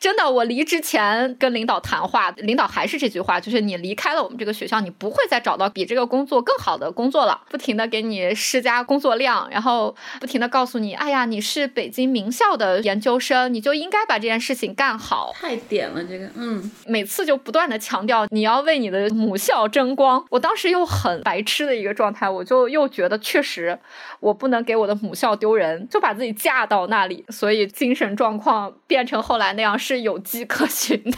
[0.00, 7.40] 真的，我离职前跟领导谈话，领导还是这句话，就是你离开了我们这个学校，你不会再找到比这个工作更好的工作了。
[7.50, 15.34] 不停的给你施加工作量，然后不停的告诉你，哎呀，你是北京名校的研究生，你就应该把这件事情干好。
[15.34, 20.24] 太点了，这个，嗯，每次就不断的强调你要为你的母校争光。
[20.30, 23.76] 我当时又很白痴的一个状态，我就又觉得确实
[24.20, 29.78] 我不能给我的母校丢人，就把自己嫁到那里，所以精神状况变成后来那样。
[29.78, 31.16] 是有迹可循的，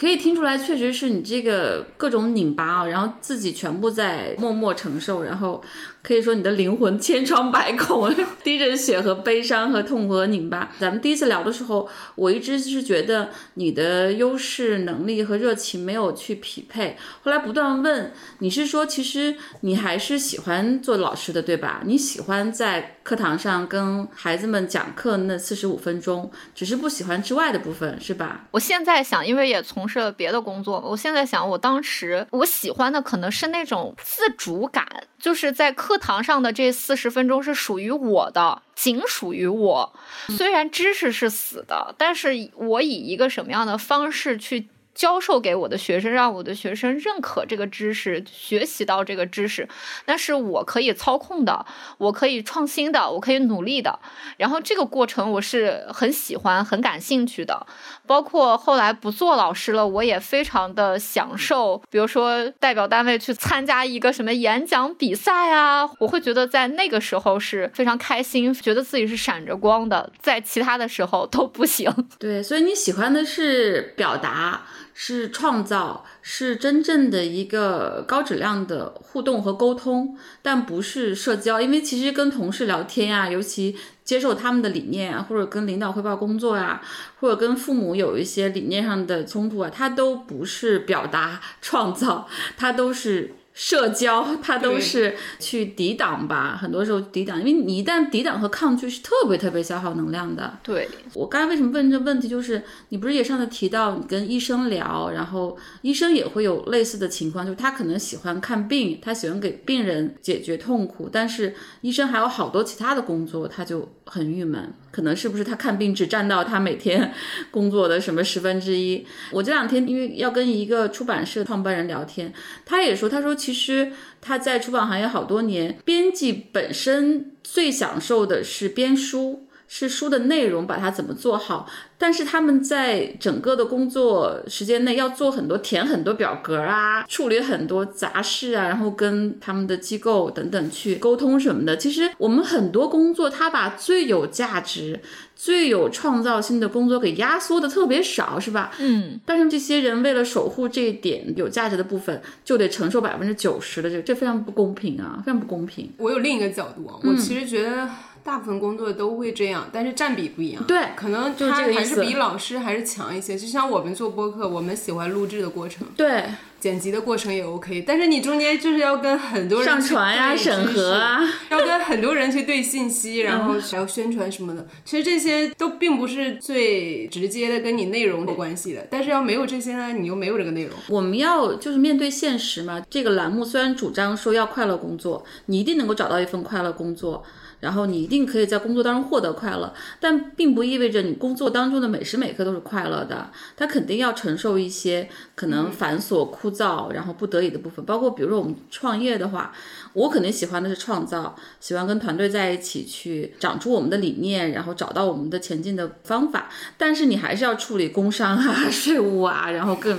[0.00, 5.62] 可以听出来，确实是你这个各种拧巴啊，然后自己全部在默默承受，然后。
[6.02, 8.10] 可以说你的灵魂千疮百孔，
[8.42, 10.72] 滴着血和悲伤和痛苦和拧巴。
[10.78, 16.96] 咱们第一次聊的时候，我一直是觉得你的优势能力和热情没有去匹配。
[17.20, 21.82] 后来不断问，你是说其实你还是喜欢做老师的，对吧？
[21.84, 28.46] 你喜欢在课堂上跟孩子们讲课那四十五分钟，只是不喜欢之外的部分，是吧？
[28.50, 34.84] 我现在想，因为也从事了别的工作，我现在想，我当时我喜欢的可能是那种自主感，
[35.20, 36.00] 就是在课。
[36.00, 39.92] 堂上的这四十分钟是属于我的，仅属于我。
[40.30, 44.68] 虽然知识是死的，但是我以一个什么样的方式去？
[45.00, 49.66] 教授给我的学生，让我的学生认可这个知识，学习到这个知识，
[50.04, 51.64] 那是我可以操控的，
[51.96, 53.98] 我可以创新的，我可以努力的。
[54.36, 57.66] 然后这个过程我是很喜欢、很感兴趣的。
[58.06, 61.80] 包括后来不做老师了，我也非常的享受。
[61.88, 71.90] 比如说代表单位去参加一个什么演讲比赛啊，我会觉得在那个时候是非常开心，觉得自己是闪着光的，在其他的时候都不行。
[72.18, 74.60] 对，所以你喜欢的是表达。
[74.94, 81.60] 是创造，是真正的一个高质量的互动和沟通，但不是社交。
[81.60, 86.82] 因为其实跟同事聊天呀，尤其接受他们的理念啊，或者跟领导汇报工作呀，
[87.20, 93.34] 或者跟父母有一些理念上的冲突啊，它都不是表达创造，它都是。
[93.52, 100.58] 社交，它都是去抵挡吧，很多时候抵挡，因为你一旦抵挡和抗拒，是特别特别消耗能量的。
[100.62, 114.72] 对我刚才为什么问这问题，就是你不是也上次提到你跟医生聊，然后医生也会有类似的情况，就是他可能喜欢看病，他喜欢给病人解决痛苦，但是医生还有好多其他的工作，他就很郁闷。
[114.90, 117.12] 可能是不是他看病只占到他每天
[117.50, 119.06] 工作的什么十分之一？
[119.32, 122.32] 我这两天因为要跟一个出版社创办人聊天，
[122.64, 129.46] 他也说，他说其实他在出版行业好多年，编辑本身最享受的是编书。
[129.72, 131.64] 是书的内容，把它怎么做好。
[131.96, 141.76] 但是他们在整个的工作时间内要做很多填很多表格啊，处理很多杂事啊，然后跟他们的机构等等去沟通什么的。
[141.76, 144.98] 其实我们很多工作，他把最有价值、
[145.36, 148.72] 最有创造性的工作给压缩的特别少，是吧？
[148.80, 149.20] 嗯。
[149.24, 155.92] 但是这些人为了守护这一点有价值的部分，就得承受百分之九十的这，这非常不公平啊，非常不公平。
[155.98, 157.88] 我有另一个角度啊，我其实觉得。
[158.22, 160.62] 大部分工作都会这样，但是占比不一样。
[160.64, 163.36] 对，可能他还是比老师还是强一些。
[163.36, 166.24] 就像我们做播客，我们喜欢录制的过程，对，
[166.60, 167.82] 剪辑的过程也 OK。
[167.86, 174.66] 但是你中间就是要跟很多人上传呀、审核啊，要跟很多人去对信息， 然后还要宣传什么的。
[174.84, 178.86] 其实这些都并不是最直接的跟你内容有关系的。
[178.90, 180.74] 但是要没有这些呢，你又没有这个内容。
[180.88, 182.82] 我们要就是面对现实嘛。
[182.90, 187.24] 这个栏目虽然主张说要快乐工作，你一定能够找到一份快乐工作。
[187.60, 193.30] 然后你一定可以在工作当中获得快乐，但并不意味着你工作当中的每时每刻都是快乐的。
[193.56, 197.84] 他肯定要承受一些可能繁琐枯燥，然后不得已的部分。
[197.84, 199.52] 包括比如说我们创业的话，
[199.92, 206.48] 我肯定喜欢的是创造，喜欢跟团队在一起去长出我们的理念，然后找到我们的前进的方法。
[206.76, 209.98] 但是你还是要处理工商啊、 税务啊，然后更。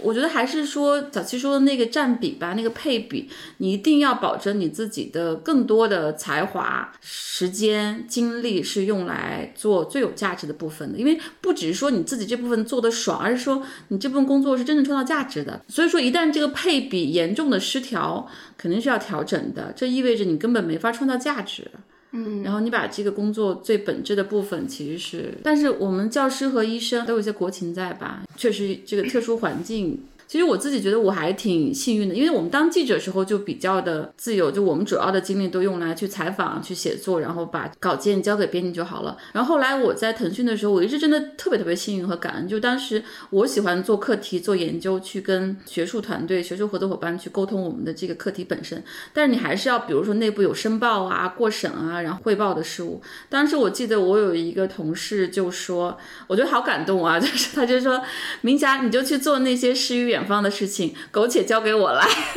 [0.00, 10.98] 我觉得还是说小七说的那个占比吧，那个配比，你一定要保证你自己的更多的才华、时间、精力是用来做最有价值的部分的。
[10.98, 15.62] 因为不只是说你自己这部分做的爽，而是说你这部分工作是真正创造价值的。
[15.68, 18.28] 所以说，一旦这个配比严重的失调，
[18.64, 19.70] 肯定是要调整的。
[19.76, 21.70] 这意味着你根本没法创造价值。
[22.12, 28.22] 嗯，然后你把这个工作最本质的部分其实是，但是我们教师和医生都有一些国情在吧？
[28.38, 30.00] 确实，这个特殊环境。
[30.26, 39.16] 其实我自己觉得我还挺幸运的，因为我们当记者时候就比较的自由，就我们主要的精力都用来去采访、去写作，然后把稿件交给编辑就好了。
[39.32, 48.82] 然后后来我在腾讯的时候，我一直真的特别特别幸运和感恩，就当时我喜欢做课题、做研究，去跟学术团队、学术合作伙伴去沟通我们的这个课题本身。
[49.12, 53.00] 但是你还是要，比如说内部有申报啊、过审啊，然后汇报的事务。
[53.28, 58.02] 当时我记得我有一个同事就说，我觉得好感动啊， 就是他就说
[58.40, 60.24] 明霞，你就去做那些诗与远。
[60.24, 62.08] 方的事情，苟且交给我来。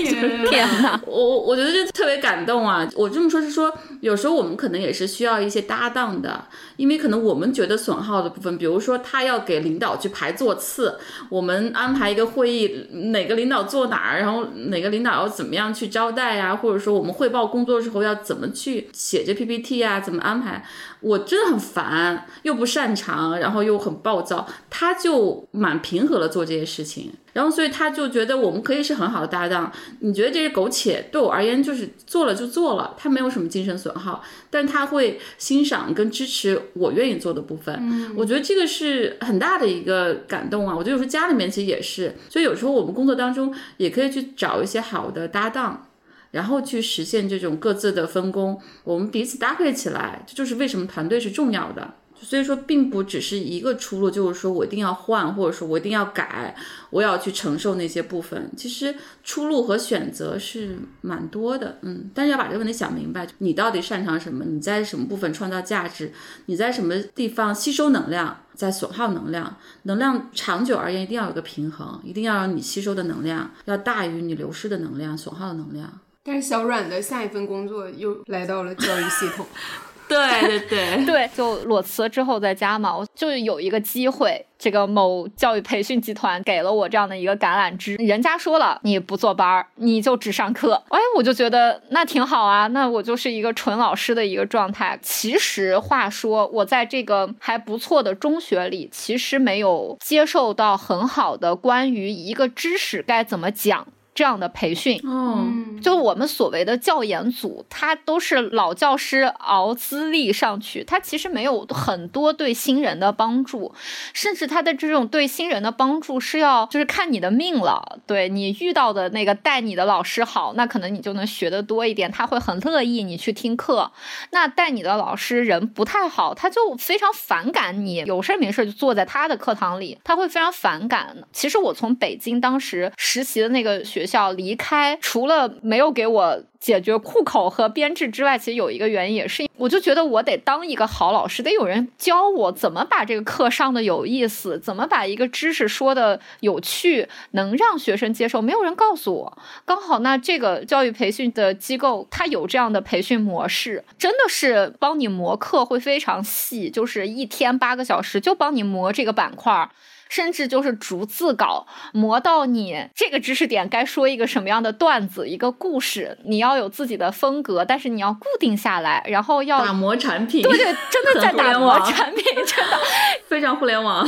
[0.50, 2.86] 天哪，我我觉得就特别感动啊！
[2.96, 6.44] 我这么说，是说有时候我们可能也是需要一些搭档的，
[6.76, 20.66] 因为可能我们觉得损耗的部分，比如说他要给领导去排座次，我们安排一个会议，哪个领导坐哪儿，然后哪个领导要怎么样去招待呀，或者说我们汇报工作的时候要怎么去写这 PPT 啊，怎么安排？
[21.00, 27.13] 我真的很烦，又不擅长，然后又很暴躁，他就蛮平和的做这些事情。
[27.38, 29.71] 然后，所以他就觉得我们可以是很好的搭档。
[30.00, 37.76] 你觉得这些苟且对我而言就是做了就做了，他没有什么精神损耗，但他会欣赏跟支持我愿意做的部分。
[37.80, 40.76] 嗯，我觉得这个是很大的一个感动啊。
[40.76, 45.88] 我觉得有时候家里面其实也是，所以有时候我们工作当中也可以去找一些好的搭档，
[46.32, 51.93] 然后去实现这种各自的分工，我们彼此搭配起来，这就是为什么团队是重要的。
[52.21, 56.56] 所以说，并不只是一个出路，就是说我一定要换，或者说我一定要改，
[56.89, 58.51] 我要去承受那些部分。
[58.58, 64.43] 其实出路和选择是蛮多的，嗯，但是要把这个问题想明白，你到底擅长什么？
[64.45, 66.12] 你在什么部分创造价值？
[66.47, 69.58] 你在什么地方吸收能量，在损耗能量？
[69.84, 75.99] 能量长久而言一定要有个平衡，一定要让你吸收的能量要大于你流失的能量、损耗的能量。
[76.23, 79.45] 但是小阮的下一份工作又来到了教育系统。
[80.08, 94.98] 对对对对，就裸辞之后在家嘛，我就有一个机会，这个某教育培训集团给了我这样的一个橄榄枝，人家说了你不坐班儿，你就只上课，哎，我就觉得那挺好啊，那我就是一个纯老师的一个状态。
[95.02, 103.88] 其实话说，我在这个还不错的中学里，其实没有接受到很好的关于一个知识该怎么讲。
[104.17, 113.75] 这样的培训，嗯，就我们所谓的教研组，他都是老教师熬资历上去，他其实没有很多对新人的帮助，
[114.15, 123.91] 甚至他的这种对新人的帮助是要就是看你的命了，对你遇到的那个带你的老师好，那可能你就能学得多一点，他会很乐意你去听课。
[124.32, 131.15] 那带你的老师人不太好，他就非常反感你，有事没事就坐在他的课堂里，他会非常反感。
[131.32, 134.07] 其实我从北京当时实习的那个学。
[134.08, 148.41] 校离开，除了没有给我解决户口和编制之外，其实有一个原因也是，我就觉得我得当一个好老师，得有人教我怎么把这个课上的有意思，怎么把一个知识说的有趣，能让学生接受。
[148.41, 159.70] 没有人告诉我，刚好那这个教育培训的机构，它有这样的培训模式，真的是帮你磨课会非常细，就是一天八个小时就帮你磨这个板块。
[160.10, 170.41] 甚至就是逐字稿磨到你这个知识点该说一个什么样的段子，一个故事，你要有自己的风格，但是你要固定下来，然后要打磨产品。
[170.41, 172.80] 对对，真的在 打磨产品，真的
[173.28, 174.08] 非常互联网。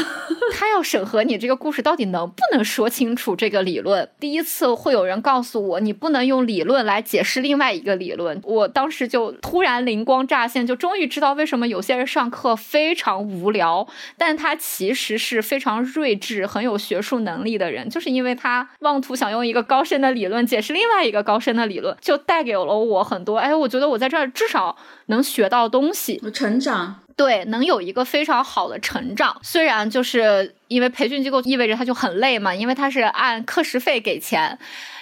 [0.54, 4.10] 他要审核你这个故事到底能不能说清楚这个理论。
[4.20, 8.40] 第一次会有人告诉我，你不能用理论来解释另外一个理论。
[8.44, 15.89] 我当时就突然灵光乍现，就终于知道为什么有些人上课非常无聊，但他其实是非常。
[15.90, 23.38] 睿智、很有学术能力的人，就是因为他妄图想用一个高深的理论解释另外一个高深的理论，就带给了我很多。
[23.38, 27.02] 哎，我觉得我在这儿至少能学到东西，成长。
[27.16, 29.38] 对，能有一个非常好的成长。
[29.44, 34.58] 虽然就是因为培训机构意味着他就很累嘛，因为他是按课时费给钱，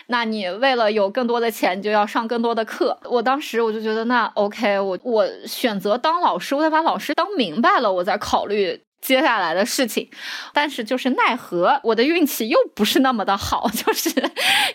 [0.07, 2.97] 那你为了有更多的钱，就要上更多的课。
[3.03, 8.81] 我当时我就觉得，那 OK，我我选择当老师，我得把老师当明白了，我再考虑。
[8.99, 10.09] 接下来的事情，
[10.53, 14.11] 但是就是奈何我的运气又不是那么的好， 就是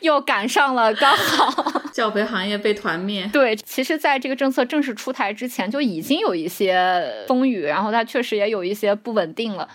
[0.01, 3.29] 又赶上了刚好 教培行业被团灭。
[3.33, 9.69] 对，其实在这个政策正式出台之前就已经有一些风雨，然后它确实也有一些不稳定了。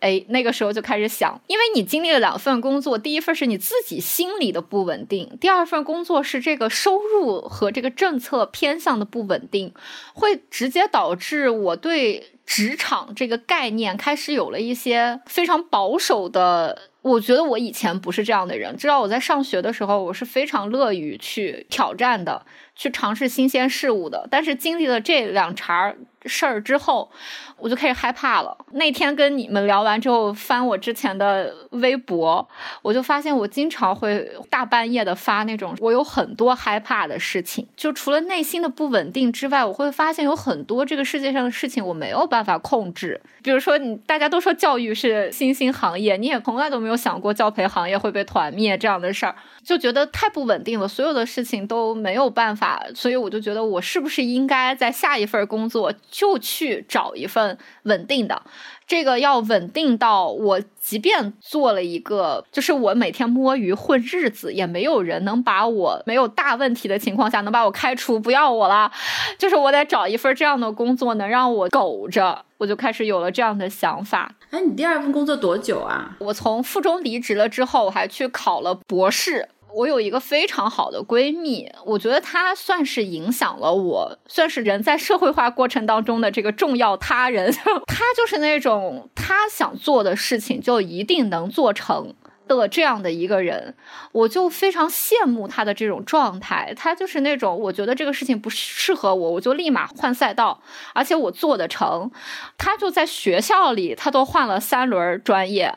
[0.00, 9.72] 哎，那个时候就开始想，因为你经历了两份工作，第一份是你自己心里的不稳定，第二份工作是这个收入和这个政策偏向的不稳定，
[10.12, 12.32] 会直接导致我对。
[12.54, 22.44] 职场这个概念开始有了一些非常保守的我觉得我以前不是这样的人，知道我在上学的时候，我是非常乐于去挑战的，
[22.76, 24.28] 去尝试新鲜事物的。
[24.30, 27.10] 但是经历了这两茬事儿之后，
[27.56, 28.56] 我就开始害怕了。
[28.72, 32.48] 那天跟你们聊完之后，翻我之前的微博，
[32.82, 37.66] 我就发现我经常会大半夜的发那种我有很多害怕的事情。
[37.76, 43.20] 就除了内心的不稳定之外，我会发现有很多这个世界上的事情我没有办法控制。
[43.42, 58.40] 比如说，你大家都说教育是新兴行业，你也从来都没有想过教培行业会被团灭这样的事儿，就觉得太不稳定了，所有的事情都没有办法，所以我就觉得我是不是应该在下一份工作就去找一份稳定的。
[58.86, 68.92] 这个要稳定到我，即便做了一个，就是我每天摸鱼混日子，也没有人能把我没有大问题的情况下能把我开除不要我了。
[69.38, 74.30] 就是我得找一份这样的工作，能让我苟着，我就开始有了这样的想法。
[74.50, 76.14] 哎，你第二份工作多久啊？
[76.18, 79.48] 我从附中离职了之后，我还去考了博士。
[79.74, 87.52] 我有一个非常好的闺蜜，我觉得她算是影响了我，算是人在社会化过程当中的这个重要他人。
[87.86, 92.14] 她就是那种她想做的事情就一定能做成。
[92.56, 93.74] 的这样的一个人，
[94.12, 96.72] 我就非常羡慕他的这种状态。
[96.76, 100.62] 他就是那种，我觉得这个事情不适合我，我就立马换赛道，
[100.94, 102.10] 而且我做得成。
[102.58, 105.74] 他就在学校里，他都换了三轮专业，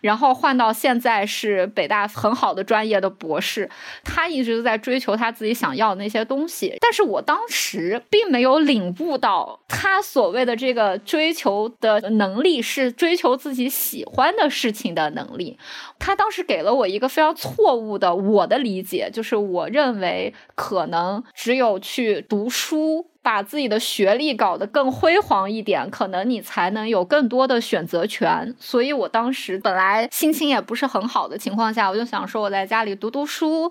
[0.00, 3.68] 然后换到现在是北大很好的专业的博士。
[4.04, 15.58] 他一直都在追求他自己想要的那些东西，但是我当时并没有领悟到，他所谓的这个追求的能力是追求自己喜欢的事情的能力。
[15.98, 23.06] 他当时给了我一个非常错误的我的理解，就是我认为可能只有去读书。
[23.28, 28.54] 把自己的学历搞得更辉煌一点，可能你才能有更多的选择权。
[28.58, 33.70] 所以我当时本来心情也不是很好的情况下，我就想说我在家里读读书，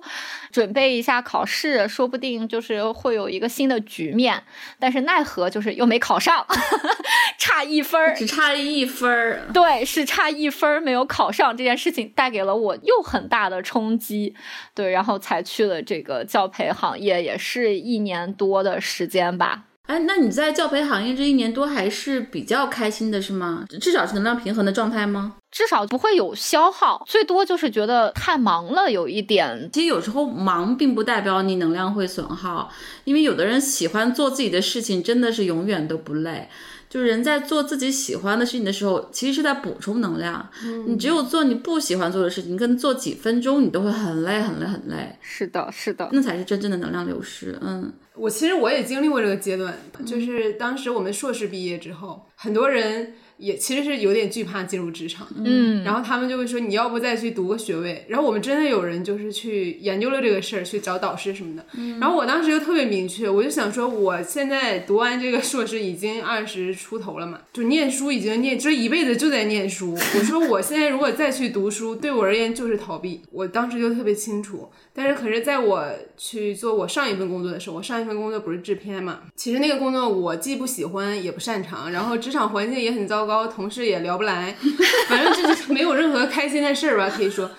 [0.51, 4.43] 准备一下考试，说不定就是会有一个新的局面。
[4.77, 6.45] 但是奈何就是又没考上，
[7.39, 9.41] 差一分儿，只差一分儿。
[9.51, 14.35] 对，是差一分儿没有考上这件事情带给了我又很大的冲击。
[14.75, 19.46] 对，然后才去了这个教培行业，也是一年多的时间吧。
[19.87, 23.63] 哎，那你在教培行业这一年多还是比较开心的，是吗？
[23.79, 25.35] 至少是能量平衡的状态吗？
[25.49, 29.69] 至少不会有消耗，最多就是觉得太忙了，有一点。
[29.71, 32.69] 其实有时候忙并不代表你能量会损耗，
[33.05, 36.49] 因为有的人喜欢做自己的事情，真的是永远都不累。
[36.89, 40.49] 就是人在做自己喜欢的事情的时候，其实是在补充能量。
[40.85, 45.15] 你只有做你不喜欢做的事情，跟做几分钟，你都会很累、很累、很累。
[45.21, 47.57] 是的，是的，那才是真正的能量流失。
[47.61, 49.73] 嗯，我其实我也经历过这个阶段，
[50.05, 53.13] 就是当时我们硕士毕业之后，很多人。
[53.37, 61.65] 也其实是有点惧怕进入职场，嗯，然后他们就会说你要不再去读个学位，然后我们真的有人就是去研究了这个事儿，去找导师什么的，
[61.99, 74.69] 然后我当时就特别明确，我就想说我现在读完这个硕士已经二十出头了嘛，就念书已经念，这一辈子就在念书，我说我现在如果再去读书，对我而言就是逃避，我当时就特别清楚。
[74.99, 75.85] 但是，可是在我
[76.17, 79.19] 去做我上一份工作的时候，我上一份工作不是制片嘛？
[79.35, 84.55] 其实那个工作我既不喜欢也不擅长，然后职场环境也很糟糕，同事也聊不来，
[85.07, 87.51] 反正就是没有任何开心的事儿吧，可以说。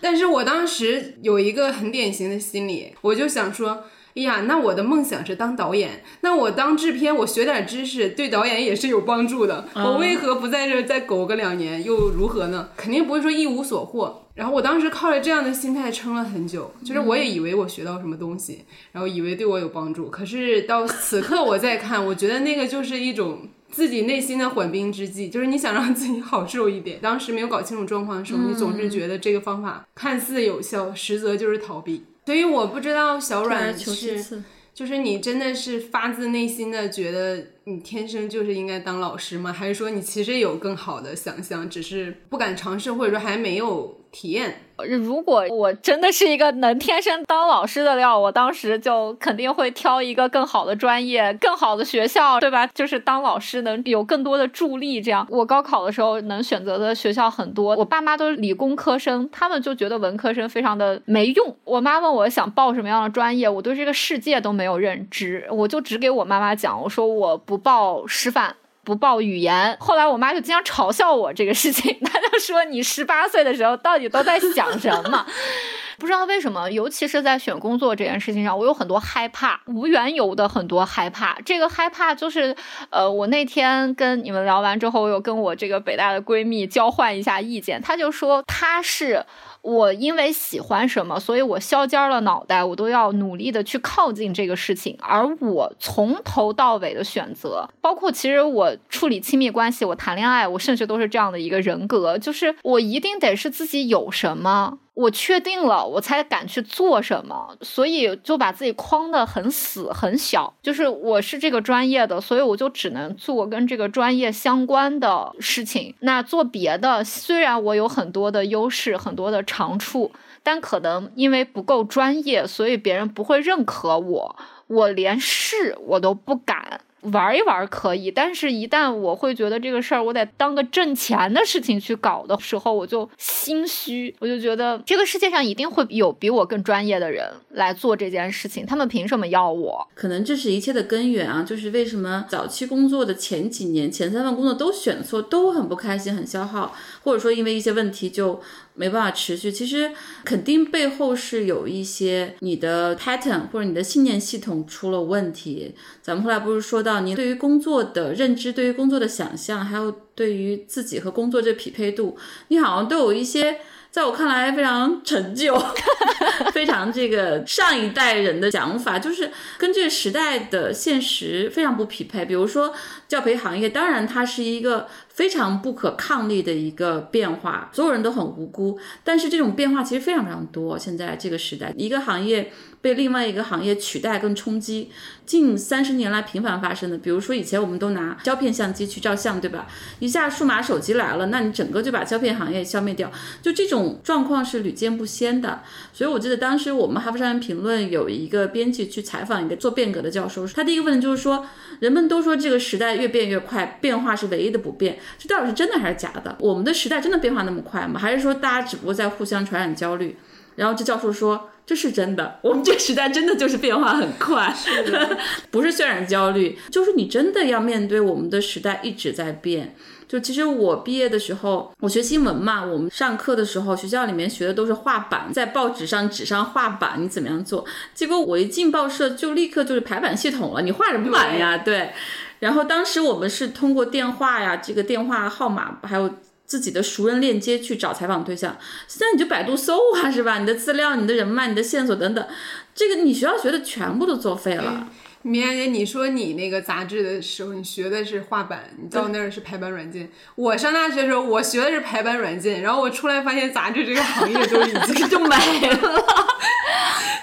[0.00, 3.82] 但是我当时有一个很典型的心理，我就想说，
[4.14, 12.68] 哎呀，那我的梦想是当导演，那我当制片，我学点知识对导演也是有帮助的，我为何不在这再苟个两年，又如何呢？
[12.76, 14.25] 肯定不会说一无所获。
[14.36, 20.10] 然后我当时靠着这样的心态撑了很久，就是我也以为我学到什么东西，然后以为对我有帮助。
[20.10, 26.98] 可是到此刻我再看，我觉得那个就是一种自己内心的缓兵之计，就是你想让自己好受一点。
[27.00, 32.04] 当时没有搞清楚状况的时候，你总是觉得这个方法看似有效，实则就是逃避。
[32.26, 34.42] 所以我不知道小阮是，
[34.76, 39.50] 就是你真的是发自内心的觉得你天生就是应该当老师吗？
[39.50, 43.98] 还是说你其实有更好的想象，只是不敢尝试，或者说还没有？
[44.12, 52.66] 体验，如果我真的是一个能天生当老师的料，我当时就肯定会挑一个更好的专业、更好的学校，对吧？
[52.68, 55.00] 就是当老师能有更多的助力。
[55.00, 57.74] 这样，我高考的时候能选择的学校很多。
[57.76, 61.56] 我爸妈都是理工科生，他们就觉得文科生非常的没用。
[61.64, 68.56] 我妈问我想报什么样的专业，我对这个世界都没有认知，我就只给我妈妈讲，我说我不报师范。
[68.86, 75.26] 不报语言，后来我妈就经常嘲笑我这个事情， 她就说你十八岁的时候到底都在想什么？
[75.98, 81.36] 不知道为什么，尤其是在选工作这件事情上，我有很多害怕，无缘由的很多害怕。
[81.44, 82.54] 这个害怕就是，
[82.90, 89.24] 呃，我那天跟你们聊完之后，我有跟我这个北大的闺蜜交换一下意见，她就说她是。
[89.66, 94.96] 我因为喜欢什么，所以我削尖了脑袋，我都要努力的去靠近这个事情。
[95.00, 104.78] 而我从头到尾的选择，包括其实我处理亲密关系，我谈恋爱，我甚至都是这样的一个人格，就是我一定得是自己有什么。
[104.96, 110.54] 我确定了，我才敢去做什么，所以就把自己框得很死很小。
[110.62, 115.94] 就是我是这个专业的，所以我就只能做跟这个专业相关的事情。
[116.00, 120.10] 那做别的，虽然我有很多的优势，很多的长处，
[120.42, 124.36] 但可能因为不够专业，所以别人不会认可我，
[124.66, 126.80] 我连试我都不敢。
[127.12, 139.88] 玩一玩可以，但是，一旦我会觉得这个事儿我得当个挣钱的事情去搞的时候，我就心虚，我就觉得这个世界上一定会有比我更专业的人来做这件事情，他们凭什么要我？
[139.94, 148.40] 可能这是一切的根源啊，就是为什么早期工作的前几年，前三份工作都选错，都很不开心，很消耗，或者说因为一些问题就。
[148.76, 149.90] 没办法持续，其实
[150.24, 155.74] 肯定背后是有一些你的 pattern 或者你的信念系统出了问题。
[156.02, 162.16] 咱们后来不是说到你对于工作的认知、对于工作的想象，还有对于自己和工作这匹配度，
[162.48, 163.58] 你好像都有一些。
[163.88, 165.58] 在我看来，非常陈旧，
[166.52, 172.26] 非常这个上一代人的想法，就是跟这个时代的现实非常不匹配。
[172.26, 172.74] 比如说
[173.08, 174.86] 教培行业，当然它是一个
[175.16, 178.78] 非常不可抗力的一个变化，所有人都很无辜。
[179.02, 180.78] 但是这种变化其实非常非常多。
[180.78, 182.52] 现在这个时代，一个行业。
[182.82, 184.92] 被另外一个行业取代跟冲击，
[185.24, 186.96] 近三十年来频繁发生的。
[186.96, 189.66] 比如说以前我们都拿胶片相机去照相，对吧？
[189.98, 193.10] 一下数码手机来了，那你整个就把胶片行业消灭掉。
[193.42, 195.62] 就这种状况是屡见不鲜的。
[195.92, 201.44] 所以我记得当时我们《哈佛商业评论》有一个编辑去采访一个做变革的教授，他第一个问题就是说，
[201.80, 206.36] 人们都说这个时代越变越快，变化是唯一的不变，这到底是真的还是假的？
[206.40, 207.98] 我们的时代真的变化那么快吗？
[208.00, 210.16] 还是说大家只不过在互相传染焦虑？
[210.56, 211.50] 然后这教授说。
[211.66, 214.54] 这是真的，我们这个时代真的就是变化很快，
[215.50, 219.74] 不是渲染焦虑，就是你真的要面对我们的时代一直在变。
[220.06, 227.64] 就其实我毕业的时候，我学新闻嘛，我们上课的时候，学校里面学的都是画板，在报纸上纸上画板，你怎么样做？
[227.92, 231.58] 结果我一进报社就立刻就是排版系统了，你画什么板呀？
[231.58, 231.92] 对。
[232.38, 236.10] 然后当时我们是通过电话呀，这个电话号码还有。
[236.46, 238.56] 自己的熟人链接去找采访对象，
[238.86, 240.38] 现在你就百度搜啊，是吧？
[240.38, 242.24] 你的资料、你的人脉、你的线索等等，
[242.72, 244.86] 这个你学校学的全部都作废了。
[245.26, 250.08] 米娅姐，你说你那个杂志的时候，你学的是画板，你到那儿是排版软件。
[250.36, 256.04] 我上大学的时候，我学的是排版软件，然后我出来发现杂志这个行业都已经就没了。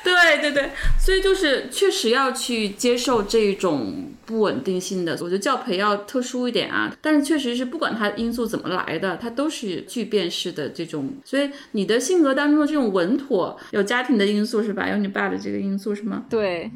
[0.04, 5.14] 对对对，所以就是确实要去接受这种不稳定性的。
[5.22, 11.10] 我觉得教培要特殊一点啊，但是确实是不管它因素怎么来的，它都是巨变式的这种。
[11.24, 14.90] 所以你的性格当中的这种稳妥，有家庭的因素是吧？
[14.90, 16.26] 有你爸的这个因素是吗？
[16.30, 16.70] 对。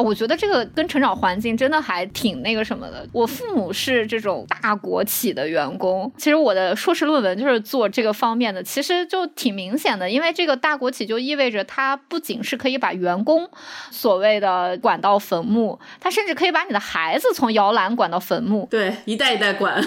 [0.00, 3.06] 我觉得这个跟成长环境真的还挺那个什么的。
[3.12, 10.08] 我父母是这种大国企的员工，其实我的硕士论文就是做这个方面的，其实就挺明显的。
[10.08, 13.48] 因为这个大国企就意味着它不仅是可以把员工
[13.90, 19.82] 所谓的管到坟墓，它甚至可以把你的孩子从摇篮管到坟墓，对，一代一代管。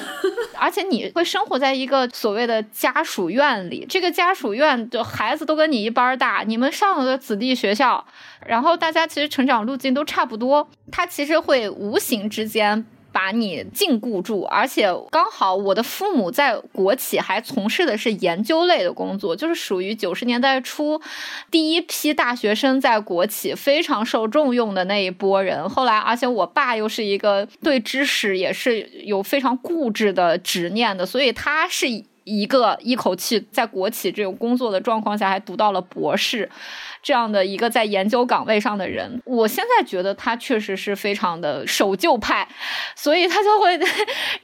[0.64, 8.06] 而且你会生活在一个所谓的家属院里，这个家属院就孩子都跟你一般大，你们上了个子弟学校。
[8.48, 21.00] 然后大家其实成长路径都差不多，他其实会无形之间把你禁锢住，而且刚好我的父母在国企还从事的是研究类的工作，就是属于九十年代初
[21.52, 25.70] 第一批大学生在国企非常受重用的那一波人。
[25.70, 31.88] 后来，而且我爸又是一个对知识也是有非常固执的执念的，所以他是
[32.24, 36.50] 一个一口气在国企这种工作的状况下还读到了博士。
[37.04, 42.48] 这样的一个在研究岗位上的人，我现在觉得他确实是非常的守旧派，
[42.96, 43.78] 所以他就会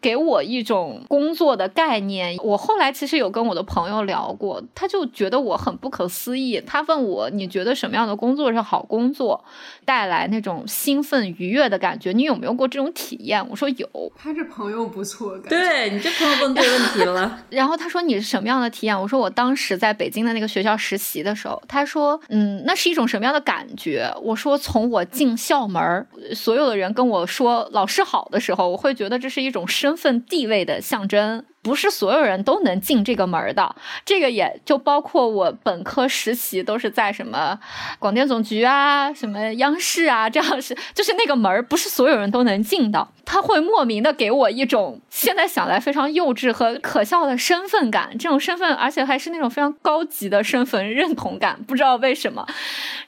[0.01, 2.37] 给我一种工作的概念。
[2.43, 6.61] 我后来其实有跟我的朋友聊过，他就觉得我很不可思议。
[6.67, 9.45] 他问我，你觉得什么样的工作是好工作，
[9.85, 12.11] 带来那种兴奋愉悦的感觉？
[12.11, 13.47] 你有没有过这种体验？
[13.49, 13.87] 我说有。
[14.17, 17.39] 他这朋友不错，对你这朋友问对问题了。
[17.49, 19.01] 然后他说你是什么样的体验？
[19.01, 22.48] 我说我当时在北京的那个学校实习的时候，他说嗯。
[22.49, 24.11] 嗯，那是一种什么样的感觉？
[24.23, 31.45] 我说，从我进校门，所有的人跟我说“老师好”的时候，我会觉得这是一种身份地位的象征。
[31.61, 33.75] 不是所有人都能进这个门的。
[34.05, 37.59] 这个也就包括我本科实习都是在什么
[37.99, 43.07] 广电总局啊、什么央视啊，这样是就是那个门不是所有人都能进的。
[43.25, 52.47] 他会莫名的给我一种现在想来非常幼稚和可笑的身份感，这种身份而且还是那种非常高级的身份认同感，不知道为什么。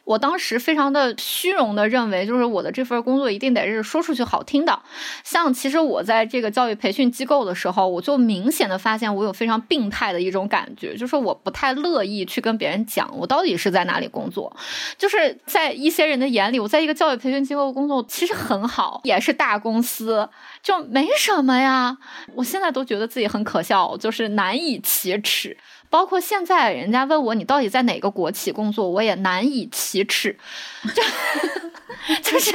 [0.03, 4.79] 我当时非常的虚荣的认为，就是我的这份工作一定得是说出去好听的。
[5.23, 14.51] 像其实我在这个教育培训机构的时候，我就明明显的发现我有非常病态的一种感觉，就是我不太乐意去跟别人讲我到底是在哪里工作。
[14.97, 20.27] 就是在一些人的眼里，我在一个教育培训机构工作其实很好，也是大公司，
[20.63, 21.97] 就没什么呀。
[22.33, 25.55] 我现在都觉得自己很可笑，就是难以启齿。
[25.89, 30.37] 包括现在，人家问我你到底在哪个国企工作，我也难以启齿，
[30.95, 31.03] 就
[32.31, 32.51] 就是，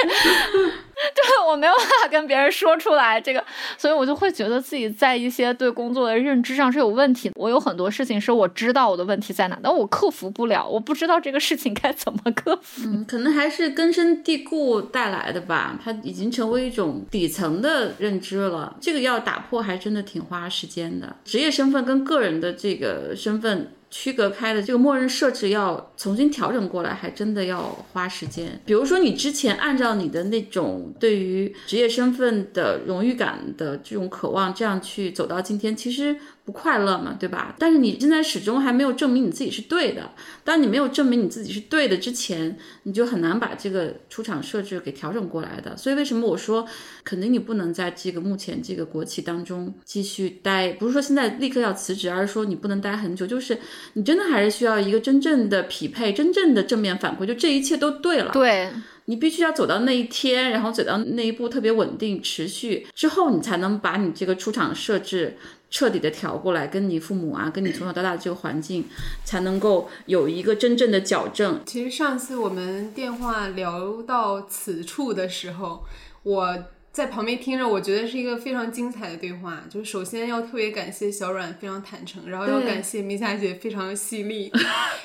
[1.15, 3.45] 对我没有办法跟别人说出来这个，
[3.77, 7.31] 所以我就会觉得自己在一些对工作的认知上是有问题。
[7.35, 12.83] 我有很多事情是我知道我的问题在哪，但我克服不了，我不知道这个事情该怎么克服。
[12.87, 18.75] 嗯，可能还是根深蒂固带来的吧，它已经成为一种底层的认知了。
[18.81, 21.15] 这个要打破，还真的挺花时间的。
[21.25, 23.15] 职业身份跟个人的这个。
[23.17, 27.63] 身份区隔开的这个默认设置要重新调整过来，还真的要
[27.93, 28.61] 花时间。
[28.65, 36.17] 比如说，你之前按照你的那种对于职业身份的荣誉感的这种渴望，这样去走到今天，其实。
[36.47, 37.57] 不快乐嘛，对吧？
[37.59, 40.13] 但是你现在始终还没有证明你自己是对的。
[40.45, 45.77] 当你没有证明你自己是对的之前，你就很难把这个出厂设置给调整过来的。
[45.77, 46.65] 所以为什么我说，
[47.03, 50.73] 肯定你不能在这个目前这个国企当中继续待？
[50.75, 53.27] 不是说现在立刻要辞职，而是说你不能待很久。
[53.27, 53.59] 就是
[53.95, 58.31] 你真的还是需要一个真正的匹配，真正的正面反馈，就这一切都对了。
[58.33, 58.71] 对
[59.09, 65.37] 你必须要走到那一天，然后走到那一步特别稳定、持续之后，你才能把你这个出厂设置。
[65.69, 68.85] 彻底的调过来，跟你父母啊，跟你从小到大的这个环境，
[69.25, 71.61] 才能够有一个真正的矫正。
[71.67, 75.85] 其实上次我们电话聊到此处的时候，
[76.23, 76.57] 我
[76.93, 79.65] 在旁边听着，我觉得是一个非常精彩的对话。
[79.69, 84.51] 就是首先要特别感谢小阮非常坦诚，然后要感谢明霞姐非常犀利，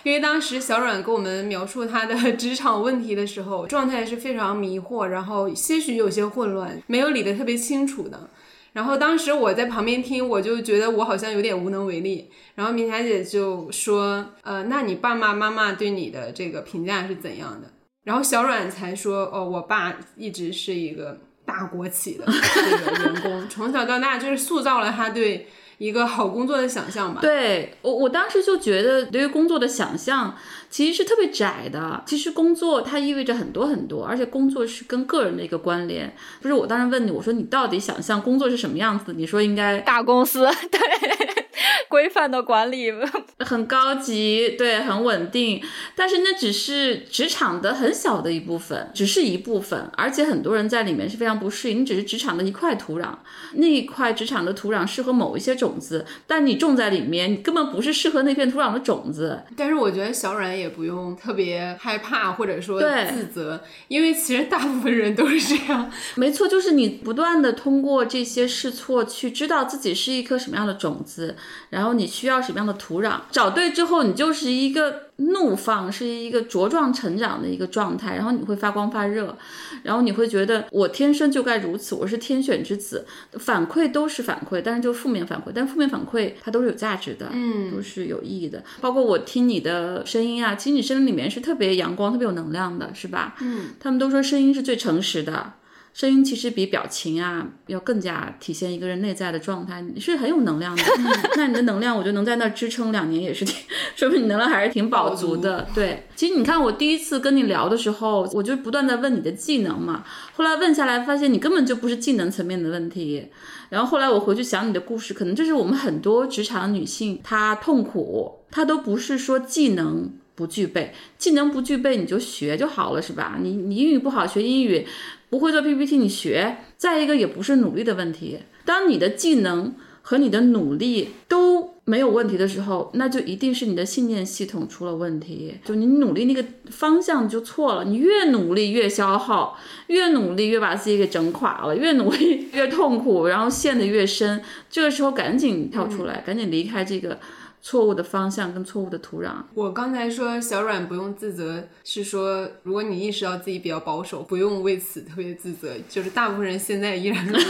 [0.03, 8.29] 因为当时小阮跟我们描述她的职场问题的时候，状态是非常迷惑，然后些许有些混乱，没有理得特别清楚的。
[8.73, 12.29] 然后当时我在旁边听，我就觉得我好像有点无能为力。
[12.55, 17.69] 然后明霞姐就说：“呃，那你爸爸妈妈对你的这个评价是怎样的？”
[18.03, 25.47] 然后小阮才说：“哦，我爸一直是一个大国企的这个员工，从小到大就是塑造了他对。”
[25.81, 27.19] 一个好工作的想象吧。
[27.21, 30.37] 对我，我当时就觉得，对于工作的想象
[30.69, 32.03] 其实是特别窄的。
[32.05, 36.13] 其实工作它意味着很多很多，而且工作是跟个人的一个关联。
[36.39, 39.13] 不是我当时问你，我说你到底想象工作是什么样子？
[39.13, 41.40] 你说应该大公司， 对，
[41.89, 42.93] 规范的管理，
[43.39, 45.61] 很高级，对，很稳定。
[45.95, 51.81] 但是那只是职场的很小的一部分，只是一部分，而且很多人在里面是非常不适应。
[51.81, 53.09] 你只是职场的一块土壤，
[53.55, 55.71] 那一块职场的土壤适合某一些种。
[55.81, 59.41] 子，但你种在里面，你根本不是适合那片土壤的种子。
[59.57, 65.89] 但是我觉得小阮也不用特别害怕，或者说自责，因为其实大部分人都是这样。
[66.15, 71.35] 没错，就是你不断的通过这些试错，去知道自己是一颗什么样的种子，
[71.69, 75.11] 然后你需要什么样的土壤，找对之后，你就是一个。
[75.23, 79.37] 怒放是一个茁壮成长的一个状态，然后你会发光发热，
[79.83, 83.05] 然后你会觉得我天生就该如此，我是天选之子。
[83.33, 88.63] 反馈都是反馈，但是就负面反馈，但负面反馈它都是有价值的，嗯，都是有意义的。
[88.79, 93.35] 包括我听你的声音啊，其实你声音里面是特别阳光、特别有能量的，是吧？
[93.41, 95.53] 嗯，他们都说声音是最诚实的。
[95.93, 100.83] 声音其实比表情啊要更加体现一个人内在的状态，你是很有能量的。
[101.35, 103.55] 那你的能量，我觉得能在那支撑两年也是挺，
[103.95, 105.67] 说明你能量还是挺饱足的。
[105.75, 110.05] 对，其实你看我第一次跟你聊的时候，我就不断在问你的技能嘛。
[110.33, 113.27] 后来问下来，发现你根本就不是技能层面的问题。
[113.69, 123.37] 然后后来我回去想你的故事，可能这是我们很多职场女性她痛苦，她都不是说技能不具备，技能不具备你就学就好了，是吧？
[123.41, 124.87] 你你英语不好学英语。
[125.31, 126.57] 不会做 PPT，你学。
[126.75, 128.39] 再一个也不是努力的问题。
[128.65, 135.55] 当你的技能和你的努力都没有问题的时候，那就一定是你的信念系统出了问题。
[135.63, 137.85] 就你努力那个方向就错了。
[137.85, 139.57] 你越努力越消耗，
[139.87, 144.41] 越努力越把自己给整垮了，越努力越痛苦，然后陷得越深。
[144.69, 147.17] 这个时候赶紧跳出来，赶紧离开这个。
[147.61, 149.35] 错误的方向跟错误的土壤。
[149.53, 155.73] 我刚才说小软不用自责，是说如果你意识到自己比较保守，不用为此特别自责。
[155.87, 157.45] 就是大部分人现在依然如此，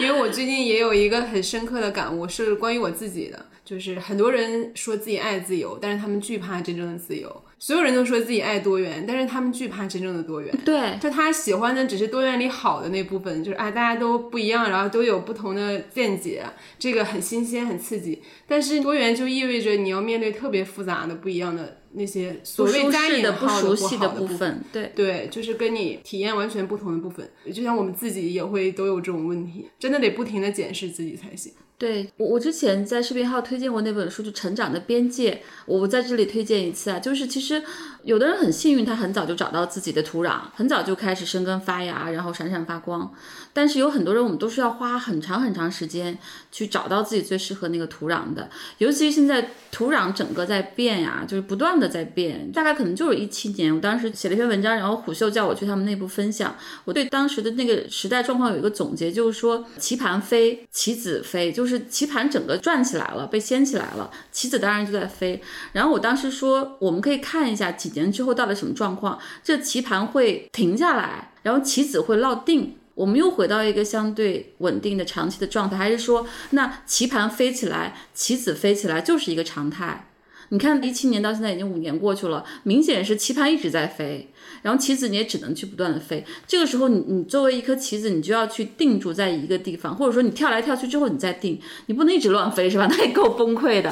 [0.00, 3.46] 因为我最近也有一个很深刻的感悟，是关于我自己的。
[3.64, 7.42] 就是很多人说自己爱自由，但是他们惧怕真正的自由。
[7.60, 10.52] 所有人都说自己爱多元，但是他们惧怕真正的多元。
[10.64, 16.42] 对，就他喜欢的只是多元里好的那部分，就是啊，大家都不一样，然后都有不同的见解，
[16.78, 18.22] 这个很新鲜、很刺激。
[18.48, 24.64] 但是多元就意味着你要面对特别复杂的、不一样的那些所谓加引不熟悉的部分。
[24.72, 27.30] 对对，就是跟你体验完全不同的部分。
[27.52, 31.52] 就像我们自己也会都有这种问题，真的得不停的检视自己才行。
[31.80, 35.32] 对我，我之前在视频号推荐过那本书，就《成长的边界》，
[35.64, 36.98] 我在这里推荐一次啊。
[36.98, 37.62] 就是其实
[38.04, 43.10] 有的人很幸运，他很早就找到自己的土壤，很早就开始生根发芽，然后闪闪发光。
[43.52, 46.16] 但是有很多人，我们都是要花很长很长时间
[46.52, 48.48] 去找到自己最适合那个土壤的。
[48.78, 52.50] 尤其是现在土壤整个在变呀，就是不断的在变。
[52.52, 65.42] 大概可能就是一七年，我当时写了一篇文章，然后虎嗅叫我去他们内部分享，我对当时的那个时代状况有一个总结，就是说棋盘飞，棋子飞，就是棋盘整个转起来了，被掀起来了，棋子当然就在飞。
[65.72, 72.76] 然后我当时说，我们可以看一下几年之后到底什么状况，这棋盘会停下来，然后棋子会落定。
[73.00, 80.08] 我们又回到一个相对稳定的长期的状态，还是说，那棋盘飞起来，棋子飞起来就是一个常态？
[80.50, 84.28] 你看，一七年到现在已经五年过去了，明显是棋盘一直在飞，
[84.60, 86.22] 然后棋子你也只能去不断的飞。
[86.46, 92.86] 这个时候，你你作为一颗棋子，你就要去定住在一个地方，或者说你跳来跳去之后你再定，你不能一直乱飞，是吧？
[92.90, 93.90] 那也够崩溃的。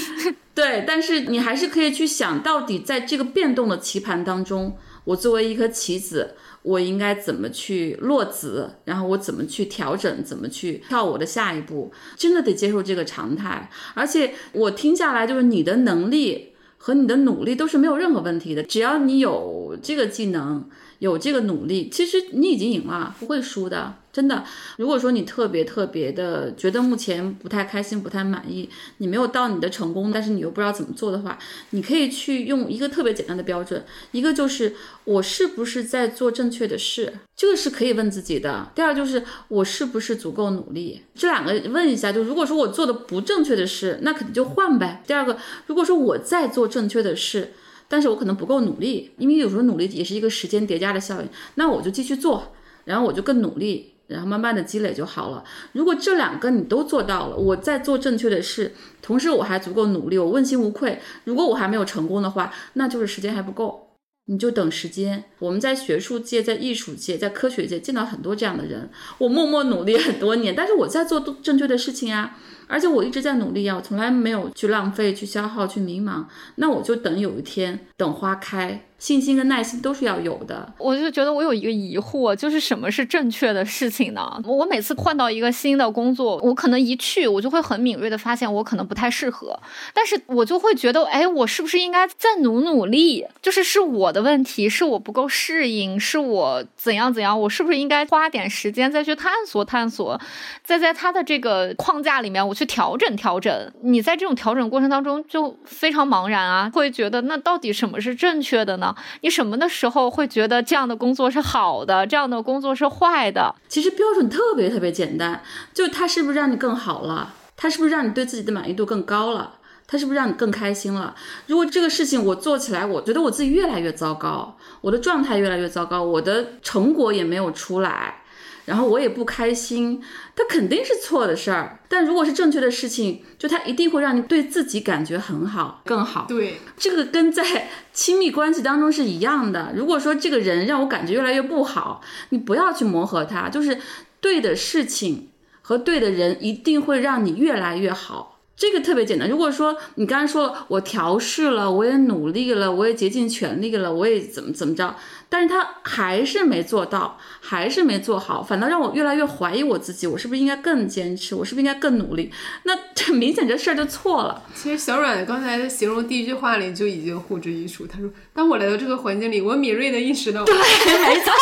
[0.52, 6.34] 对，但是你还是可以去想到底在这个变动的棋盘当中，我作为一颗棋子。
[6.62, 11.90] 我应该怎么去落子，然后我怎么去调整，怎么去跳我的下一步？
[12.16, 13.70] 真的得接受这个常态。
[13.94, 20.68] 而且我听下来，就是你的能力和你的努力都是没有任何问题的，只要你有这个技能。
[21.00, 24.44] 有这个努力，其实你已经赢了，不会输的，真的。
[24.76, 28.68] 如果说你特别特别的觉得目前不太开心、不太满意，
[28.98, 31.38] 你没有到你的成功，但是你又不知道怎么做的话，
[31.70, 38.70] 你可以去用一个特别简单的标准，一个就是我是不是在做正确的事，这个是可以问自己的。
[38.74, 42.12] 第二就是我是不是足够努力，这两个问一下。
[42.12, 45.02] 就如果说我做的不正确的事，那肯定就换呗。
[45.06, 47.54] 第二个，如果说我在做正确的事。
[47.92, 51.28] 但是我可能不够努力，因为有时候努力也是一个时间叠加的效应。
[51.56, 52.52] 那我就继续做，
[52.84, 55.42] 然后我就更努力，然后慢慢的积累就好了。
[55.72, 58.72] 如果这两个你都做到了，我在做正确的事，
[59.02, 61.00] 同时我还足够努力，我问心无愧。
[61.24, 63.88] 如果我还没有成功的话，那就是时间还不够，
[64.26, 65.24] 你就等时间。
[65.40, 68.88] 我们在学术界、在艺术界、在科学界见到很多这样的人，
[69.18, 72.38] 我默默努力很多年，但是我在做正确的事情啊。
[72.70, 76.24] 而且我一直在努力啊，我从来没有去浪费、去消耗、去迷茫。
[76.54, 78.86] 那我就等有一天，等花开。
[79.00, 80.72] 信心跟耐心都是要有的。
[80.78, 84.40] 我就觉得我有一个疑惑，就是什么是正确的事情呢？
[84.44, 89.58] 我每次换到一个新的工作，我可能一去，我就会很敏锐的发现我可能不太适合。
[89.94, 93.26] 但是我就会觉得，哎，我是不是应该再努努力？
[93.40, 97.40] 就是是我的问题，是我不够适应，是我怎样怎样？
[97.40, 100.20] 我是不是应该花点时间再去探索探索，
[100.62, 103.72] 再在他的这个框架里面我去调整调整？
[103.82, 108.89] 你在这种调整过程当中就非常茫然啊，会觉得那到底什么是正确的呢？
[109.22, 113.54] 你什么的时候会觉得这样的工作是好的，这样的工作是坏的？
[113.68, 117.34] 其实标准特别特别简单，就它是不是让你更好了？
[117.56, 119.54] 它是不是让你对自己的满意度更高了？
[119.86, 121.14] 它是不是让你更开心了？
[121.46, 128.22] 如果这个事情我做起来，我觉得我自己越来越糟糕，我的状态越来越糟糕，我的成果也没有出来。
[128.70, 130.00] 然后我也不开心，
[130.36, 131.80] 它肯定是错的事儿。
[131.88, 136.26] 但如果是正确的事情，就它一定会让你对自己感觉很好，更好。
[136.28, 139.72] 对，这个跟在亲密关系当中是一样的。
[139.74, 143.76] 如果说这个人让我感觉越来越不好，你不要去磨合他，就是
[144.20, 145.30] 对的事情
[145.62, 148.39] 和对的人一定会让你越来越好。
[148.60, 149.26] 这个特别简单。
[149.26, 154.94] 如果说你刚才说我调试了，我也努力了，我也竭尽全力了，我也怎么怎么着，
[155.30, 162.30] 但是他还是没做到，还是没做好，反倒让我越来越怀疑我自己，我是不是应该更坚持，我是不是应该更努力？
[162.64, 164.42] 那这明显这事儿就错了。
[164.54, 171.32] 其实小阮刚才形容第一句话里就已经呼之欲出，他说：“当我来到这个环境里，我敏锐的意识到，对，没错，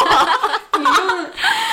[0.79, 1.26] 你用。”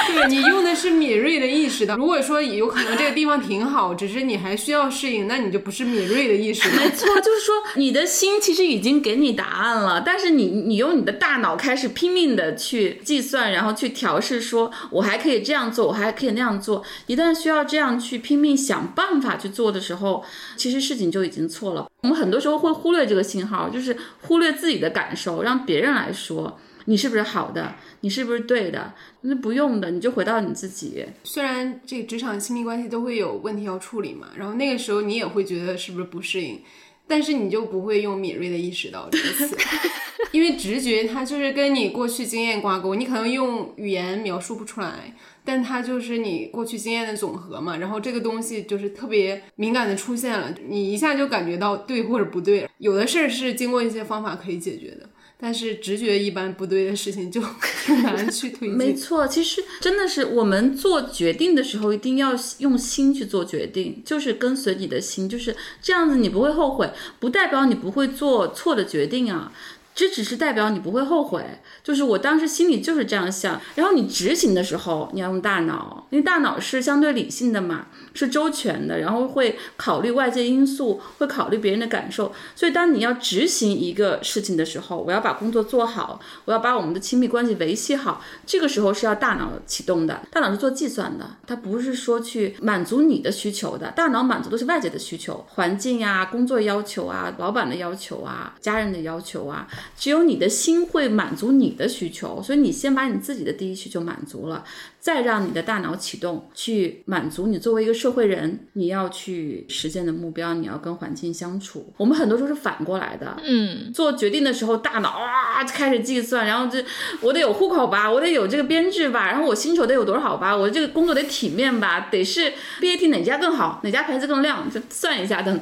[0.08, 1.96] 对你用的是敏锐的意识的。
[1.96, 6.70] 如果说有可能这个地方挺好，只是你还需要适应，那你就不是敏锐的意识。
[6.70, 16.84] 没错，就是说你的心其实已经给你答案了，但是你你用你的大脑开始拼命的去计算，然后去调试，说我还可以这样做，我还可以那样做。
[17.08, 20.24] 一旦需要这样去拼命想办法去做的时候，
[20.56, 21.88] 其实事情就已经错了。
[22.04, 26.60] 我们很多时候会忽略这个信号，就是忽略自己的感受，让别人来说。
[26.88, 27.74] 你是不是好的？
[28.06, 28.94] 你是不是对的？
[29.22, 31.04] 那不用的，你就回到你自己。
[31.24, 36.62] 虽然这个职场亲密关系都会有问题要处理嘛，然后那个时候你也会觉得是不是不适应，
[37.08, 39.58] 但是你就不会用敏锐的意识到这个词，
[40.32, 47.78] 因为直觉它就是跟你过去经验挂钩，你可能用语言描述不出来，但它就是你过去经验的总和嘛。
[47.78, 52.70] 然后这个东西就是特别敏感的出现了，你一下就感觉到对或者不对。
[52.78, 55.10] 有的事儿是经过一些方法可以解决的。
[55.38, 57.42] 但是直觉一般不对的事情就
[57.86, 58.70] 很难去推。
[58.70, 69.52] 没错，其实真的是我们做决定的时候一定要用心去做决定，就是跟随你的心，就是这样子，你不会后悔，不代表你不会做错的决定啊。
[69.96, 71.42] 这只是代表你不会后悔，
[71.82, 73.62] 就是我当时心里就是这样想。
[73.76, 82.34] 然后你执行的时候，你要用大脑，因为大脑是相对理性的嘛，是周全的，然后会考虑外界因素，会考虑别人的感受。
[82.54, 90.20] 所以当你要执行一个事情的时候，我要把工作做好，我要把我们的亲密关系维系好，这个时候是要大脑启动的。
[90.30, 93.92] 大脑是做计算的，它不是说去满足你的需求的。
[93.92, 99.66] 大脑满足的是外界的需求，环境啊，工作要求啊，老板的要求啊，家人的要求啊。
[99.98, 104.64] 只有你的心会满足你的需求，所以你先把你自己的第一需求满足了，
[105.00, 110.54] 再让你的大脑启动去满足你作为一个社会人你要去实现的目标。
[110.56, 113.38] 你要跟环境相处，我们很多时候是反过来的。
[113.44, 116.84] 嗯，做决定的时候，大脑啊开始计算，然后这
[117.22, 125.60] 我得有户口吧，我得有这个编制吧，然后我薪酬得有多少吧，我这个工作得体面吧，得是 BAT 哪家更好，哪家牌子更亮，就算一下等，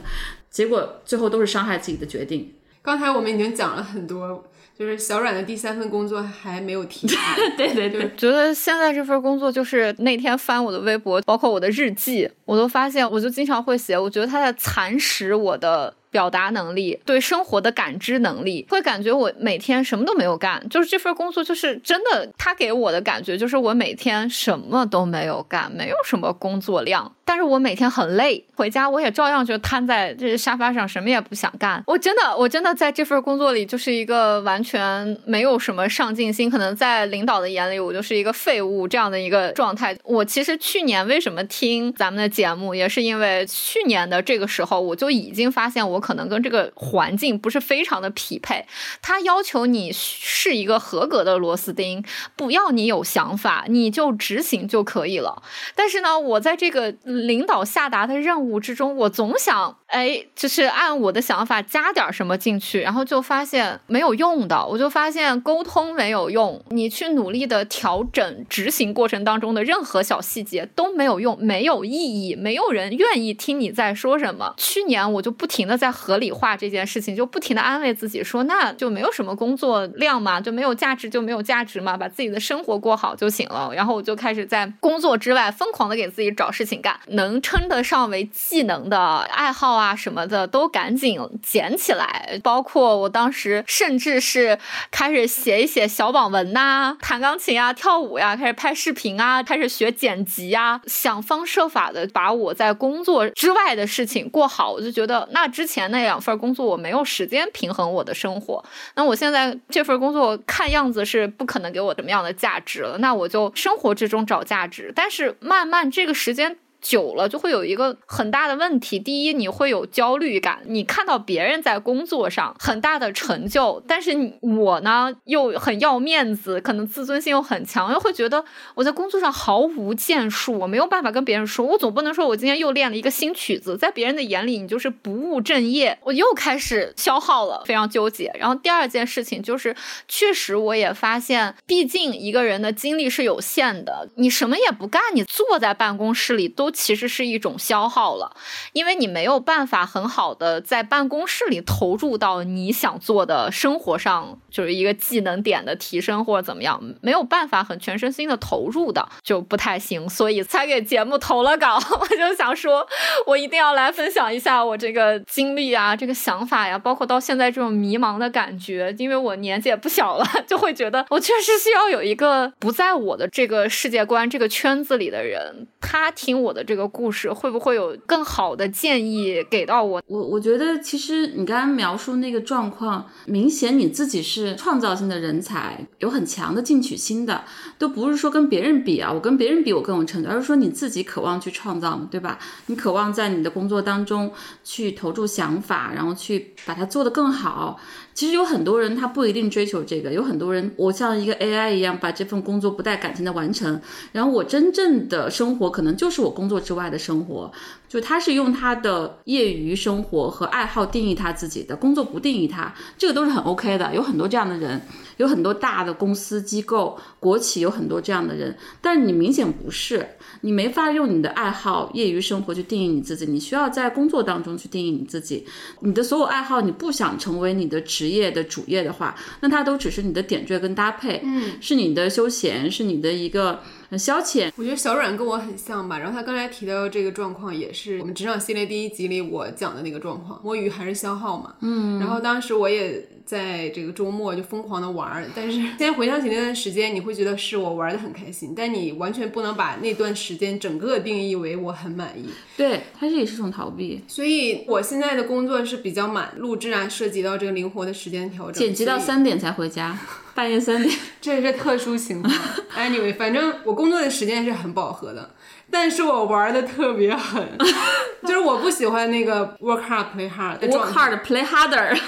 [0.51, 2.53] 结果最后都是伤害自己的决定。
[2.83, 4.43] 刚才我们已经讲了很多，
[4.77, 7.07] 就是小阮的第三份工作还没有提。
[7.57, 15.93] 对对对，觉得现在这份工作就是那天翻我的微博，包括我的日记，我都发现，我就经常会写，我觉得它在蚕食我的。
[16.13, 31.83] 表达能力，对生活的感知能力，会感觉我每天什么都没有干，就是这份工作就是真的，他给我的感觉就是我每天什么都没有干，没有什么工作量，但是我每天很累，回家我也照样就瘫在这沙发上，什么也不想干。
[31.87, 39.97] 我真的，我真的在这份工作里就是一个完全没有什么上进心，可能在领导的眼里我就是一个废物这样的一个状态。
[40.03, 46.02] 我其实去年为什么听咱们的节目，也是因为去年的这个时候我就已经发现我。
[46.03, 48.65] 可能跟这个环境不是非常的匹配，
[49.01, 52.03] 他要求你是一个合格的螺丝钉，
[52.35, 55.41] 不要你有想法，你就执行就可以了。
[55.73, 74.53] 但是呢，我在这个领导下达的任务之中，我总想，哎，就是按我的想法加点什么进去，然后就发现没有用的，我就发现沟通没有用，你去努力的调整执行过程当中的任何小细节都没有用，没有意义，没有人愿意听你在说什么。
[74.57, 75.92] 去年我就不停的在。
[75.93, 83.71] 合理化这件事情，就不停的安慰自己说，那就没有什么工作量嘛，就没有价值就没有价值嘛，把自己的生活过好就行了。
[83.75, 92.39] 然后我就开始在工作之外疯狂的给自己找事情干，能称得上为技能的爱好啊什么的都赶紧捡起来。
[92.43, 94.57] 包括我当时甚至是
[94.89, 104.71] 开始写一写小网文呐，弹钢琴啊，跳舞呀，开始拍视频啊，开始学剪辑呀，想方设法的把我在工作之外的事情过好。
[104.71, 105.82] 我就觉得那之前。
[105.89, 108.63] 那两份工作我没有时间平衡我的生活，
[108.95, 116.57] 那我现在这份工作看样子是不可能给我什么样的价值了，那我就生活之中找价值，但是慢慢这个时间。
[116.83, 118.99] 久了就会有一个很大的问题。
[118.99, 124.11] 第一，你会有焦虑感，你看到别人在工作上很大的成就，但是
[124.41, 128.43] 我呢又很要面子，可能自尊心又很强，又会觉得
[128.75, 138.29] 我在工作上毫无建树，我没有办法跟别人说，我总不能说我今天又练了一个新曲子，在别人的眼里你就是不务正业，我又开始消耗了，非常纠结。
[138.37, 139.73] 然后第二件事情就是，
[140.09, 146.72] 确实我也发现，毕竟一个人的精力是有限的，你什么也不干，你坐在办公室里都。
[146.73, 148.35] 其实是一种消耗了，
[148.73, 161.79] 因为你没有办法很好的在办公室里投入到你想做的生活上，就是一个技能点的提升或者怎么样，没有办法很全身心的投入的，就不太行，所以才给节目投了稿。
[161.99, 162.85] 我就想说，
[163.27, 180.01] 我一定要来分享一下我这个经历啊，这个想法呀，包括到现在这种迷茫的感觉，因为我年纪也不小了，就会觉得我确实需要有一个不在我的这个世界观、这个圈子里的人，他听我的这个故事，会不会有更好的建议给到我？
[180.07, 187.43] 我我觉得其实你刚刚描述那个状况，明显你自己是创造性的人才，有很强的进取心的，
[187.77, 192.39] 都不是说跟别人比啊，我跟别人比我更有成就，而是说你自己渴望去创造嘛，对吧？
[192.67, 194.31] 你渴望在你的工作当中
[194.63, 197.79] 去投注想法，然后去把它做得更好。
[198.13, 207.51] 其实有很多人他不一定追求这个，有很多人我像一个 AI 一样把这份工作不带感情的完成，然后我真正的生活可能就是我工作之外的生活，
[207.89, 214.81] 就他是用他的业余生活和爱好定义他自己的工作不定义他，这个都是很 OK 的，有很多这样的人，
[215.23, 220.07] 有很多大的公司机构、国企有很多这样的人，但是你明显不是，
[220.41, 225.45] 你没法用你的爱好、业余生活去定义你自己，你需要在工作当中去定义你自己，
[225.81, 228.13] 你的所有爱好你不想成为你的职。
[228.13, 233.59] 业的主业的话，那它都只是你的点缀跟搭配，嗯，是你的休闲，是你的一个
[233.97, 234.51] 消遣。
[234.55, 243.07] 我觉得小阮跟我很像吧，然后他刚才提到这个状况，也是我们职场系列第一集里我讲的那个状况，摸鱼还是消耗嘛，嗯，然后当时我也。
[243.25, 252.29] 在这个周末就疯狂的玩儿，但是现在回想起那段时间，你会觉得是我玩的很开心，但你完全不能把那段时间整个定义为我很满意。
[252.57, 254.01] 对，它这也是种逃避。
[254.07, 259.97] 所以我现在的工作是比较满，录制啊涉及到这个灵活的时间调整，剪辑到三点才回家，
[260.35, 262.33] 半夜三点， 这是特殊情况。
[262.77, 265.29] Anyway，反正我工作的时间是很饱和的，
[265.71, 267.45] 但是我玩的特别狠，
[268.27, 270.93] 就是我不喜欢那个 work hard play hard 的状 work。
[270.93, 271.97] hard play harder。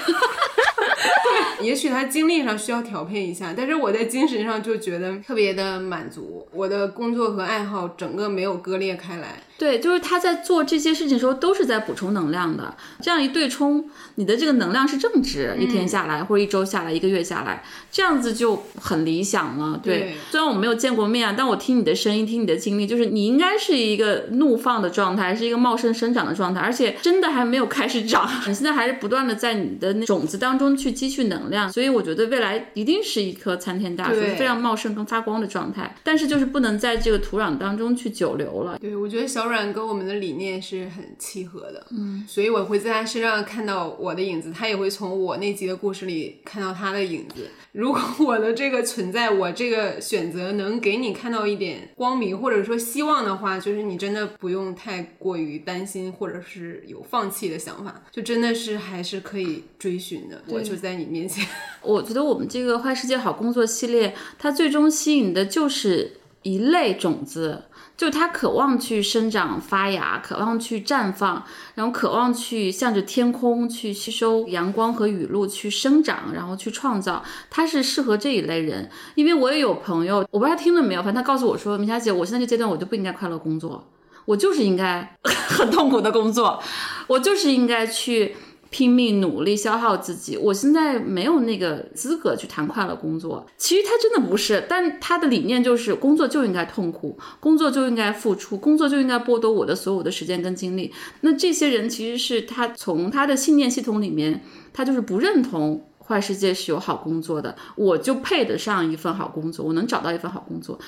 [1.60, 9.42] 也许他精力上需要调配一下，但是我在精神上就觉得特别的满足，我的工作和爱好整个没有割裂开来。
[9.58, 12.74] 对，就是他在做这些事情的时候，都是在补充能量的。
[13.00, 19.80] 这样一对冲，你的这个能量是正值，一天下来或者一周下来，一个月下来，这样子就很理想了。
[19.82, 35.96] 对，虽然我没有见过面啊，但我听你的声音，听你的经历，就是你应该是一个怒放的状态，是一个茂盛生长的状态，而且真的还没有开始长， 你现在还是不断的在你的那种子当中去积蓄能量，所以我觉得未来一定是一棵参天大树，非常茂盛跟发光的状态。
[36.02, 38.78] 但是就是不能在这个土壤当中去久留了。
[38.78, 47.48] 对，我觉得小阮跟我们的理念是很契合的，嗯，所以我会在他身上看到我的影子，他也会从我那集的故事里看到他的影子。
[47.72, 60.42] 如果我的这个存在，我这个选择能给你看到一点光明，或者说希望的话，就是你真的不用太过于担心，或者是有放弃的想法，就真的是还是可以追寻的。
[60.48, 61.46] 我就在你面前，
[61.82, 67.64] 我觉得我们这个坏世界好工作系列，它最终吸引的就是一类种子，
[67.96, 71.42] 就它渴望去生长发芽，渴望去绽放，
[71.74, 77.24] 然后渴望去向着天空去吸收阳光和雨露去生长，然后去创造。
[77.48, 83.88] 它是适合这一类人，因为我也有朋友，我不知道他听了没有，反正他告诉我说，明霞姐，我现在这阶段我就不应该快乐工作，
[84.26, 86.62] 我就是应该 很痛苦的工作，
[87.06, 88.36] 我就是应该去。
[88.76, 93.46] 拼命努力消耗自己，我现在没有那个资格去谈快乐工作。
[93.56, 100.92] 其实他真的不是，但他的理念就是工作就应该痛苦，工作就应该付出，工作就应该剥夺我的所有的时间跟精力。
[101.22, 110.78] 那这些人其实是他从他的信念系统里面，他就是不认同坏世界是有好工作的，我就配得上一份好工作，我能找到一份好工作。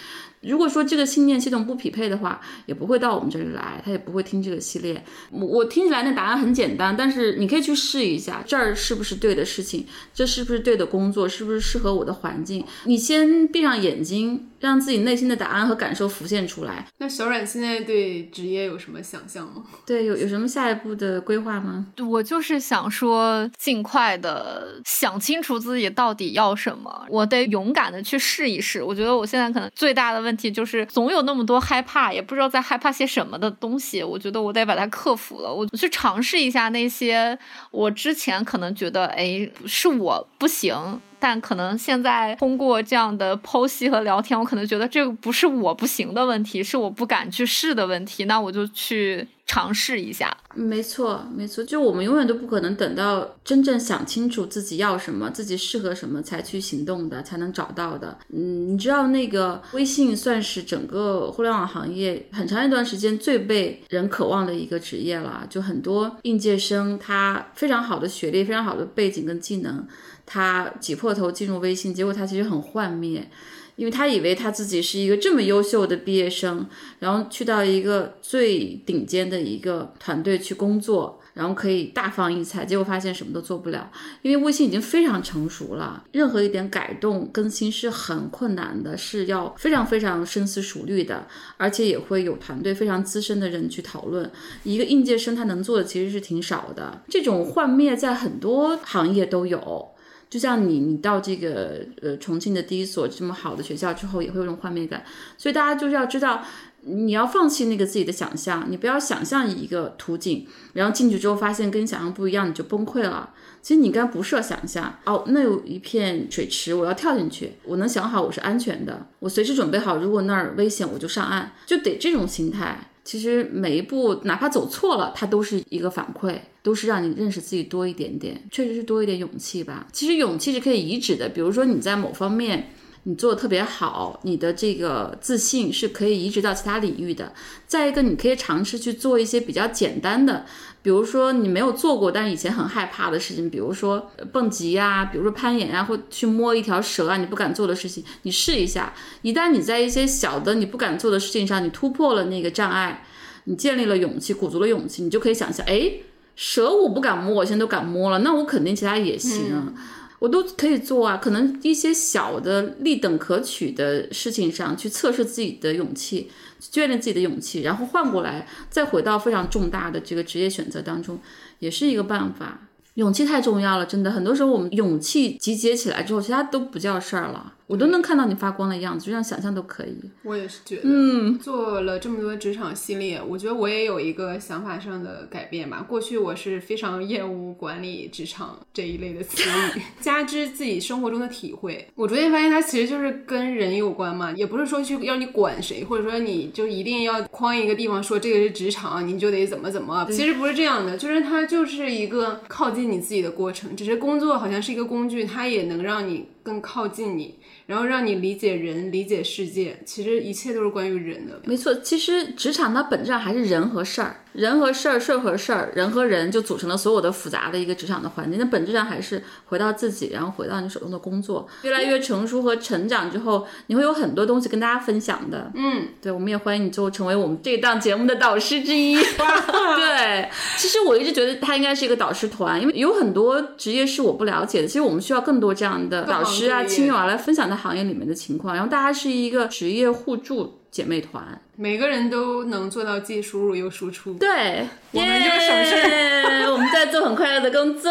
[0.41, 5.03] 如果说这个信念系统不匹配的话，也不会到我们这里来，他也不会听这个系列。
[5.31, 12.65] 我我听起来那答案很简单，但是你可以去试一下，这儿是不是对的事情，这是不是对的工作，是不是适合我的环境？
[12.85, 16.87] 你先闭上眼睛，让自己内心的答案和感受浮现出来。
[16.99, 19.65] 那小阮现在对职业有什么想象吗？
[19.87, 21.87] 对，有有什么下一步的规划吗？
[21.99, 28.83] 我就是想说，尽快的想清楚自己到底要什么，我得勇敢的去试一试。
[28.83, 34.03] 我觉得我现在可能最大的问问题就是总有那么多害怕，也不知道在害怕些什么的东西。
[34.03, 37.37] 我觉得我得把它克服了，我去尝试一下那些
[37.71, 41.01] 我之前可能觉得，哎，是我不行。
[41.21, 48.27] 但可能现在通过这样的剖析和聊天，我可能觉得这个不是我不行的问题，是我不敢去试的问题。
[48.27, 50.35] 那我就去尝试一下。
[50.55, 58.19] 没错，没错，就我们永远都不可能等到真正想清楚自己要什么，自己适合什么才去行动的，才能找到的。
[58.33, 69.87] 嗯，你知道那个微信算是整个互联网行业很长一段时间最被人渴望的一个职业了，就很多应届生他非常好的学历、非常好的背景跟技能，
[70.27, 73.31] 他挤破头进入微信，结果他其实很幻灭。
[73.79, 76.67] 因为他以为他自己是一个这么优秀的毕业生，
[76.99, 83.89] 然后去到一个最顶尖的一个团队去工作，然后可以大放异彩，结果发现什么都做不了。
[84.23, 94.29] 因为微信已经非常成熟了，任何一点改动更新是很困难的，是要非常非常深思熟虑的，而且也会有团队非常资深的人去讨论。
[94.65, 99.91] 一个应届生他能做的其实是挺少的，这种幻灭在很多行业都有。
[100.31, 105.05] 就像你，你到这个呃重庆的第一所这么好的学校之后，也会有种幻灭感。
[105.37, 106.45] 所以大家就是要知道，
[106.83, 113.31] 你要放弃那个自己的想象，你不要想象一个途径，然后进去之后发现跟你想象不一样，你就崩溃了。
[113.61, 122.91] 其实你应该不设想象，哦，那有一片水池，我要跳进去，我能想好我是安全的，我随时准备好，如果那儿危险我就上岸，就得这种心态。
[123.09, 129.87] 其实每一步哪怕走错了，它都是一个反馈，都是让你认识自己多一点点，确实是多一点勇气吧。
[129.95, 132.69] 其实勇气是可以移植的，比如说你在某方面。
[133.09, 137.33] 你做的特别好，你的这个自信是可以移植到其他领域的。
[137.67, 140.45] 再一个，你可以尝试去做一些比较简单的，
[140.83, 148.93] 比如说你没有做过，但是以前很害怕的事情，比如说蹦极呀，比如说攀岩啊，或去摸一条蛇啊，你不敢做的事情，你试一下。
[149.23, 153.07] 一旦你在一些小的你不敢做的事情上，你突破了那个障碍，
[153.45, 155.93] 你建立了勇气，鼓足了勇气，你就可以想象，哎，
[156.37, 159.75] 蛇我不敢摸，我现在都敢摸了，那我肯定其他也行。
[160.19, 166.31] 我都可以做啊，可能一些小的立等可取的事情上去测试自己的勇气，
[166.73, 171.21] 锻炼自己的勇气，然后换过来再回到非常重大的这个职业选择当中，
[171.61, 172.63] 也是一个办法。
[172.95, 177.55] 勇气太重要了，真的，很多时候我们勇气集结起来之后，其他都不叫事儿了。
[177.69, 179.95] 我都能看到你发光的样子，就像想象都可以。
[180.25, 185.85] 我也是觉得，嗯，做了这么多职场系列，我觉得我也有一个想法上的改变吧。
[185.87, 200.07] 过去我是非常厌恶管理职场这一类的词语， 加之自己生活中的体会，我逐渐发现它其实就是跟人有关嘛，也不是说去要你管谁，或者说你就一定要框一个地方说这个是职场，你就得怎么怎么。
[200.11, 207.35] 其实不是这样的，就是它就是一个靠近你自己的过程，只是工作好像是一个工具，它也能让你更靠近你。
[207.69, 211.39] 然后让你理解人，理解世界，其实一切都是关于人的。
[211.45, 214.17] 没错，其实职场它本质上还是人和事儿。
[214.33, 218.39] 人和事儿，事儿和事儿，人和人就组成了所有的复杂的一个职场的环境。
[218.39, 221.47] 那本质上还是回到自己，然后回到你手中的工作。
[221.63, 225.51] 越来越成熟和成长之后，你会有很多东西跟大家分享的。
[225.55, 228.95] 嗯，对，我们也欢迎你最后成为我们这档节目的导师之一。
[229.77, 234.69] 对，其实我一直觉得他应该是一个导师团，因为有很多职业是我不了解的。
[234.69, 240.55] 其实我们需要更多这样的导师啊、亲友啊来分享在行业里面的情况，然后大家是一个职业互助。
[240.71, 244.13] 姐妹团，每个人都能做到既输入又输出。
[244.19, 246.45] 对，我们就省事。
[246.53, 247.91] 我们在做很快乐的工作，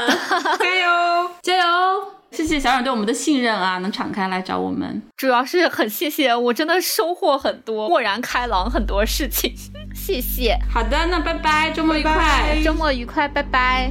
[0.58, 1.64] 加油，加油！
[2.30, 5.02] 谢谢小冉对我们的信任啊，能敞开来找我们。
[5.14, 9.54] 主要是很谢谢，我真的收获很多，豁然开朗很多事情。
[9.94, 10.56] 谢谢。
[10.72, 13.90] 好的，那拜拜，周末愉快，周末愉快，拜拜。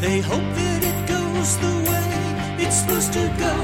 [0.00, 2.08] They hope that it goes the way
[2.64, 3.54] it's supposed to go.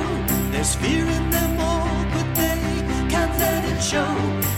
[0.50, 2.58] There's fear in them all, but they
[3.08, 4.14] can't let it show.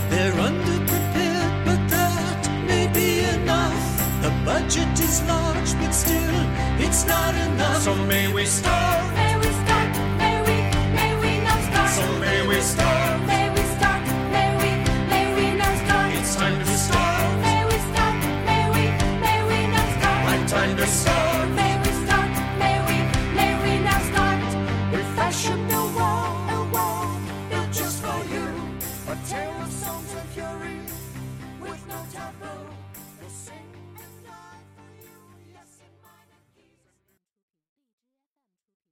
[0.08, 3.84] They're underprepared, but that may be enough.
[4.22, 6.38] The budget is large, but still,
[6.80, 7.82] it's not enough.
[7.82, 9.14] So may we start.
[9.14, 9.90] May we start.
[10.16, 10.56] May we,
[10.96, 11.90] may we not start.
[11.92, 13.20] So may we start.
[13.28, 14.02] May we start.
[14.32, 14.70] May we,
[15.12, 16.08] may we not start.
[16.16, 17.40] It's time to start.
[17.44, 18.16] May we start.
[18.48, 18.84] May we,
[19.20, 20.20] may we not start.
[20.24, 21.15] My time to start.